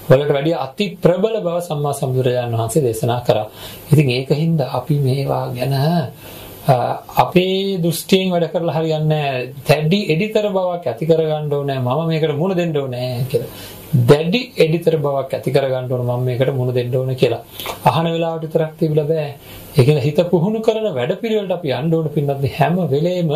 [0.09, 3.47] වලට වැඩිය අති ප්‍රබල බව සම්මා සම්බුදුරජාණන් වහන්සේ දේශනා කරා.
[3.91, 5.75] ඉතින් ඒකින්ද අපි මේවා ගැන
[7.15, 9.49] අපේ දෘෂ්ටියෙන් වැඩ කරලා හරියන්නේ නැහැ.
[9.67, 11.79] දැඩි එඩිතර බවක් ඇති කරගන්න ඕනේ.
[11.79, 13.49] මම මේකට මුණ දෙන්න ඕනේ කියලා.
[14.03, 17.43] දැඩි එඩිතර බවක් ඇති කරගන්න ඕන මම මේකට මුණ දෙන්න ඕන කියලා.
[17.85, 19.29] අහන වෙලාවට විතරක් තිබිලා බෑ.
[19.71, 23.31] ඒ කියන්නේ හිත පුහුණු කරන වැඩපිළිවෙලට අපි යන්න ඕන පින්නත් හැම වෙලේම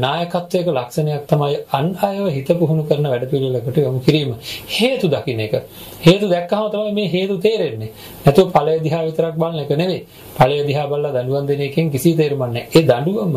[0.00, 4.34] නායකත්වයක ලක්ෂණයක් තමයි අන් අයව හිත පුහුණු කරන වැඩපිළිවෙලකට යොමු කිරීම.
[4.68, 5.54] හේතු දකින්න එක.
[6.00, 7.92] හේතු දැක්කම තමයි මේ හේතු තේරෙන්නේ.
[8.24, 10.02] නැතුව ඵලය දිහා විතරක් බලන එක නෙවෙයි.
[10.36, 12.68] ඵලය දිහා බලලා දඬුවම් දෙන එකෙන් කිසි තේරුමක් නැහැ.
[12.72, 13.36] ඒ දඬුවම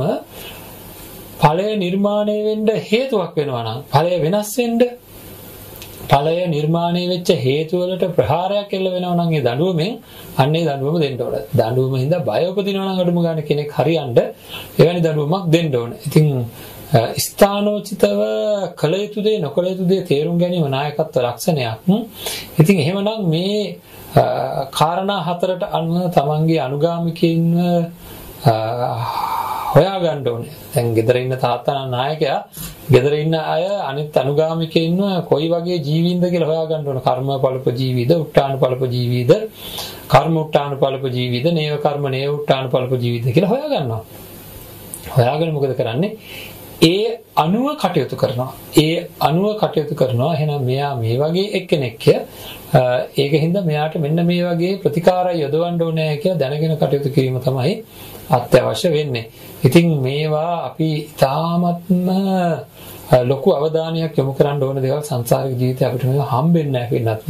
[1.39, 4.79] ඵලය නිර්මාණය වෙන්න හේතුවක් වෙනවා නම් ඵලය වෙනස් වෙන්න
[6.09, 9.93] ඵලය නිර්මාණය වෙච්ච හේතු වලට ප්‍රහාරයක් එල්ල වෙනවා නම් ඒ දඬුවමෙන්
[10.37, 11.35] අන්නේ දඬුවම දෙන්න ඕන.
[11.53, 14.15] දඬුවම හින්දා බය උපදිනවා නම් අඩුම ගන්න කෙනෙක් හරියන්න
[14.77, 15.91] එවැනි දඬුවමක් දෙන්න ඕන.
[16.05, 16.27] ඉතින්
[17.17, 18.21] ස්ථානෝචිතව
[18.75, 21.79] කළ යුතු දේ නොකළ යුතු දේ තේරුම් ගැනීම නායකත්ව ලක්ෂණයක්.
[22.57, 23.59] ඉතින් එහෙමනම් මේ
[24.71, 27.57] කාරණා හතරට අනුව තමන්ගේ අනුගාමිකයින්ව
[29.75, 30.53] හොයාගන්න ඕනේ.
[30.73, 32.39] දැන් ගෙදර ඉන්න තාත්තා නායකයා
[32.93, 35.01] ගෙදර ඉන්න අය අනිත් අනුගාමිකයින්ව
[35.31, 37.01] කොයි වගේ ජීවීන්ද කියලා හොයාගන්න ඕන.
[37.07, 39.31] කර්ම පළප ජීවීද, උට්ටාන පළප ජීවීද,
[40.13, 44.01] කර්ම උට්ටාන පළප ජීවීද, නේව කර්ම නේව උට්ටාන පළප ජීවීද කියලා හොයාගන්නවා.
[45.15, 46.11] හොයාගෙන මොකද කරන්නේ?
[46.83, 48.51] ඒ අනුව කටයුතු කරනවා.
[48.77, 50.33] ඒ අනුව කටයුතු කරනවා.
[50.35, 52.15] එහෙනම් මෙයා මේ වගේ එක්කෙනෙක්ය.
[53.17, 57.73] ඒකින්ද මෙයාට මෙන්න මේ වගේ ප්‍රතිකාරය යොදවන්න ඕනේ කියලා දැනගෙන කටයුතු කිරීම තමයි
[58.29, 59.29] අත්‍යවශ්‍ය වෙන්නේ.
[59.63, 62.09] ඉතින් මේවා අපි තාමත්ම
[63.23, 67.23] ලොකු අවධානයක් යොමු කරන්න ඕන දේවල් සංසාරික ජීවිතේ අපිට මේවා හම්බෙන්නේ නැහැ පින්නත්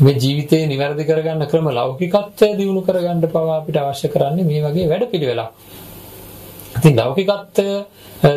[0.00, 5.50] මේ ජීවිතේ નિවැරදි කරගන්න ක්‍රම ලෞකිකත්වය දියුණු කරගන්න පවා අපිට අවශ්‍ය කරන්නේ මේ වගේ වැඩපිළිවෙලක්.
[6.76, 7.68] ඉතින් ලෞකිකත්වය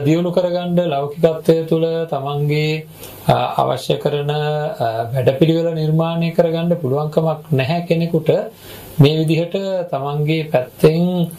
[0.06, 2.86] දියුණු කරගන්න ලෞකිකත්වය තුළ තමන්ගේ
[3.58, 4.32] අවශ්‍ය කරන
[5.16, 8.30] වැඩපිළිවෙල නිර්මාණය කරගන්න පුළුවන්කමක් නැහැ කෙනෙකුට
[9.00, 9.56] මේ විදිහට
[9.92, 11.32] තමන්ගේ පැත්තෙන්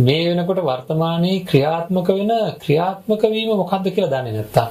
[0.00, 4.66] මේ වෙනකොට වර්තමානයේ ක්‍රියාත්මක වෙන ක්‍රියාත්මක වීම මොකක්ද කියලා දන්නේ නැත්තම්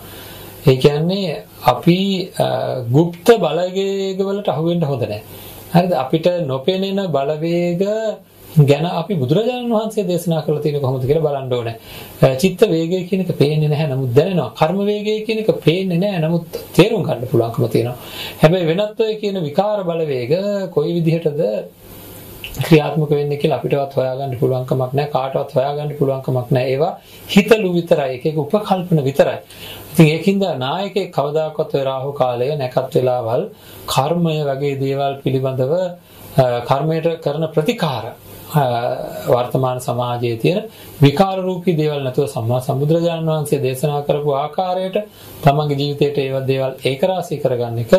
[0.66, 2.00] ඒ කියන්නේ අපි
[2.92, 5.22] গুপ্ত බලවේග වලට අහු වෙන්න හොඳ නැහැ.
[5.74, 5.92] හරිද?
[5.96, 7.84] අපිට නොපෙනෙන බලවේග
[8.62, 11.76] ගැන අපි බුදුරජාණන් වහන්සේ දේශනා කරලා තියෙන කොහොමද කියලා බලන්න ඕනේ.
[12.38, 14.52] චිත්ත වේගය කියන එක පේන්නේ නැහැ නමුත් දැනෙනවා.
[14.52, 17.98] කර්ම වේගය කියන එක පේන්නේ නැහැ නමුත් තේරුම් ගන්න පුළුවන්කම තියෙනවා.
[18.42, 20.34] හැබැයි වෙනත් ඔය කියන විකාර බලවේග
[20.72, 21.42] කොයි විදිහටද
[22.61, 25.11] ක්‍රියාත්මක වෙන්නේ කියලා අපිටවත් හොයාගන්න පුළුවන් කමක් නැහැ.
[25.15, 26.73] කාටවත් හොයාගන්න පුළුවන් කමක් නැහැ.
[26.73, 26.93] ඒවා
[27.35, 28.17] හිතලු විතරයි.
[28.17, 29.39] එක එක උපකල්පන විතරයි.
[29.93, 33.47] ඉතින් ඒකින්ද නායකයෙක් කවදාකවත් ඔය රාහු කාලය නැකත් වෙලාවල්
[33.95, 35.73] කර්මය වගේ දේවල් පිළිබඳව
[36.69, 38.13] කර්මයට කරන ප්‍රතිකාර
[38.55, 40.63] වර්තමාන සමාජයේ තියෙන
[41.01, 44.97] විකාර රූපී දේවල් නැතුව සම්මා සම්බුදුරජාණන් වහන්සේ දේශනා කරපු ආකාරයට
[45.43, 47.93] තමන්ගේ ජීවිතයට ඒවත් දේවල් ඒකරාශී කරගන්න එක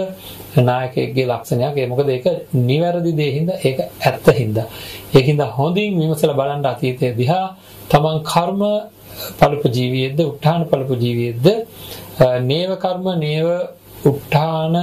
[0.61, 1.75] නායකයෙක්ගේ ලක්ෂණයක්.
[1.75, 2.25] ඒ මොකද ඒක
[2.61, 4.67] නිවැරදි දේ හින්දා ඒක ඇත්ත හින්දා.
[5.13, 7.45] ඒකින්ද හොඳින් විමසලා බලන්න අතීතයේ දිහා
[7.89, 8.61] තමන් කර්ම
[9.39, 11.47] පළපු ජීවියෙද්ද උත්හාන පළපු ජීවියෙද්ද
[12.43, 13.47] නේව කර්ම නේව
[14.05, 14.75] උත්හාන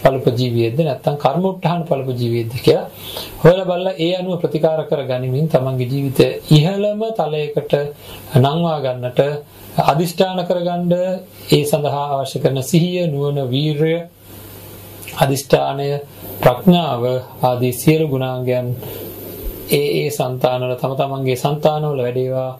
[0.00, 2.88] පළප ජීවියෙද්ද නැත්නම් කර්ම උත්හාන පළප ජීවියෙද්ද කියලා
[3.42, 7.72] හොයලා බලලා ඒ අනුව ප්‍රතිකාර කර ගනිමින් තමන්ගේ ජීවිතය ඉහළම තලයකට
[8.36, 9.20] නංවා ගන්නට
[9.84, 10.92] අදිෂ්ඨාන කරගන්න
[11.50, 13.96] ඒ සඳහා අවශ්‍ය කරන සිහිය නුවණ වීරය
[15.16, 15.88] අදිෂ්ඨානය
[16.40, 17.02] ප්‍රඥාව
[17.42, 18.68] ආදී සියලු ගුණාංගයන්
[19.70, 22.58] ඒ ඒ సంతානවල තම තමන්ගේ సంతානවල වැඩේවා.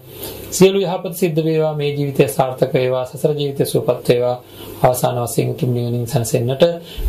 [0.50, 1.74] සියලු යහපත් සිද්ධ වේවා.
[1.74, 3.04] මේ ජීවිතය සාර්ථක වේවා.
[3.06, 4.36] සසර ජීවිතය සුවපත් වේවා.
[4.82, 6.64] අවසාන වශයෙන් උතුම් නිවනින් සැනසෙන්නට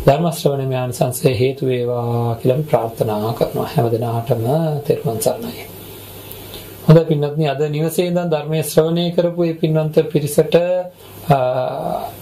[0.06, 3.68] ධර්ම ශ්‍රවණය මේ ආනිසංසය හේතු වේවා කියලා ප්‍රාර්ථනා කරනවා.
[3.68, 4.44] හැමදෙනාටම
[4.84, 5.64] තෙරුවන් සරණයි.
[6.86, 10.54] හොඳ පින්වත්නි අද නිවසේ ඉඳන් ධර්මයේ ශ්‍රවණය කරපු මේ පින්වන්ත පිරිසට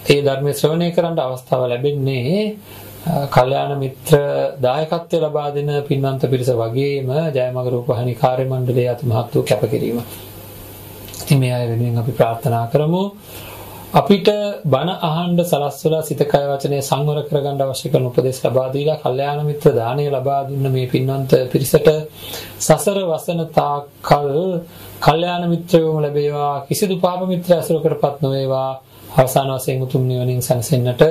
[0.07, 2.33] ඒ ධර්මයේ ශ්‍රවණය කරන්න අවස්ථාව ලැබෙන්නේ
[3.05, 4.15] කල්යාණ මිත්‍ර
[4.59, 9.99] දායකත්වය ලබා දෙන පින්වන්ත පිරිස වගේම ජයමග රූපහානි කාර්ය මණ්ඩලයේ අති මහත් වූ කැපකිරීම.
[11.19, 13.03] ඉතින් මේ අය වෙනුවෙන් අපි ප්‍රාර්ථනා කරමු.
[13.93, 14.29] අපිට
[14.65, 19.71] බණ අහන්න සලස්වලා සිත කය වචනේ සංවර කරගන්න අවශ්‍ය කරන උපදෙස් ලබා දීලා කල්යාණ මිත්‍ර
[19.73, 21.87] දාණය ලබා දුන්න මේ පින්වන්ත පිරිසට
[22.59, 24.27] සසර වසන තාකල්
[25.01, 28.71] කල්යාණ මිත්‍රයෝම ලැබේවා කිසිදු පාප මිත්‍ර ඇසුරකටපත් නොවේවා
[29.17, 31.01] අවසාන වශයෙන් උතුම් නිවනින් සැනසෙන්නට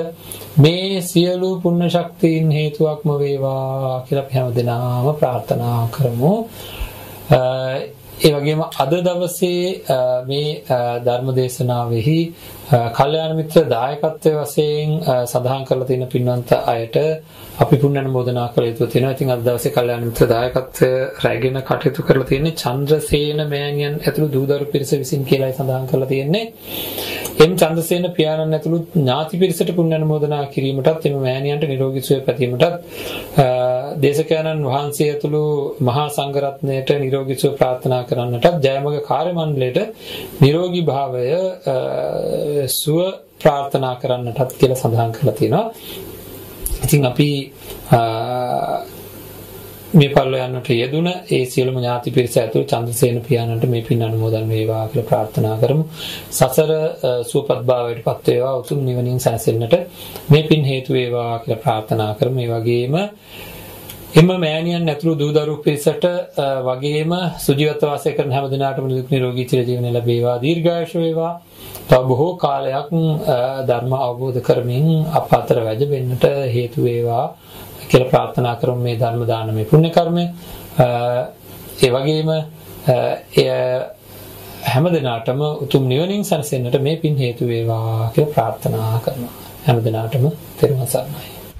[0.57, 6.33] මේ සියලු පුණ්‍ය ශක්තියින් හේතුවක්ම වේවා කියලා අපි හැමදෙනාම ප්‍රාර්ථනා කරමු.
[8.19, 9.65] ඒ වගේම අද දවසේ
[10.25, 10.47] මේ
[11.05, 12.19] ධර්ම දේශනාවෙහි
[12.91, 14.95] කල්යාණ මිත්‍ර දායකත්වයේ වශයෙන්
[15.25, 16.97] සඳහන් කරලා තියෙන පින්වන්ත අයට
[17.57, 19.13] අපි පුණ්‍ය අනුමෝදනා කළ යුතු තියෙනවා.
[19.13, 20.89] ඉතින් අද දවසේ කල්යාණ මිත්‍ර දායකත්වය
[21.23, 26.45] රැගෙන කටයුතු කරලා තියෙන්නේ චන්ද්‍රසේන මෑණියන් ඇතුළු දූදරු පිරිස විසින් කියලායි සඳහන් කරලා තියෙන්නේ.
[27.37, 32.65] එම් චන්ද්‍රසේන පියාණන් ඇතුළු ඥාති පිරිසට පුණ්‍ය අනුමෝදනා කිරීමටත් එම මෑණියන්ට නිරෝගී සුවය පැතීමටත්
[33.97, 35.43] දේශකයන්න් වහන්සේ ඇතුළු
[35.81, 39.79] මහා සංඝරත්නයට නිරෝගී සුව ප්‍රාර්ථනා කරන්නටත් ජයමග කාර්ය මණ්ඩලයට
[40.41, 41.25] නිරෝගී භාවය
[42.73, 42.99] සුව
[43.39, 45.65] ප්‍රාර්ථනා කරන්නටත් කියලා සඳහන් කරලා තියෙනවා.
[46.83, 47.29] ඉතින් අපි
[49.89, 54.87] මේ පල්ල යන්නට යෙදුන ඒ සියලුම ඥාති පිරිස ඇතුළු චන්ද්‍රසේන පියාණන්ට මේ පින් අනුමෝදන් වේවා
[54.87, 55.83] කියලා ප්‍රාර්ථනා කරමු.
[56.29, 56.71] සසර
[57.23, 59.75] සුවපත් භාවයට පත් වේවා උතුම් නිවනින් සැනසෙන්නට
[60.29, 62.35] මේ පින් හේතු වේවා කියලා ප්‍රාර්ථනා කරමු.
[62.35, 62.95] මේ වගේම
[64.13, 66.05] එම මෑණියන් ඇතුළු දූ දරුවෝ පිරිසට
[66.63, 71.33] වගේම සුජීවත්ව වාසය කරන හැම දිනාටම නිදුක් නිරෝගී චිරජීවනය ලැබේවා දීර්ඝායුෂ වේවා
[71.87, 72.89] තව බොහෝ කාලයක්
[73.67, 77.25] ධර්ම අවබෝධ කරමින් අප අතර වැජ වෙන්නට හේතු වේවා
[77.89, 80.25] කියලා ප්‍රාර්ථනා කරමු මේ ධර්ම දානමය පුණ්‍ය කර්මය.
[81.79, 82.29] ඒ වගේම
[83.35, 83.47] එය
[84.63, 89.33] හැම දිනාටම උතුම් නිවනින් සැනසෙන්නට මේ පින් හේතු වේවා කියලා ප්‍රාර්ථනා කරනවා.
[89.65, 90.29] හැම දිනාටම
[90.59, 91.36] තෙරුවන් සරණයි.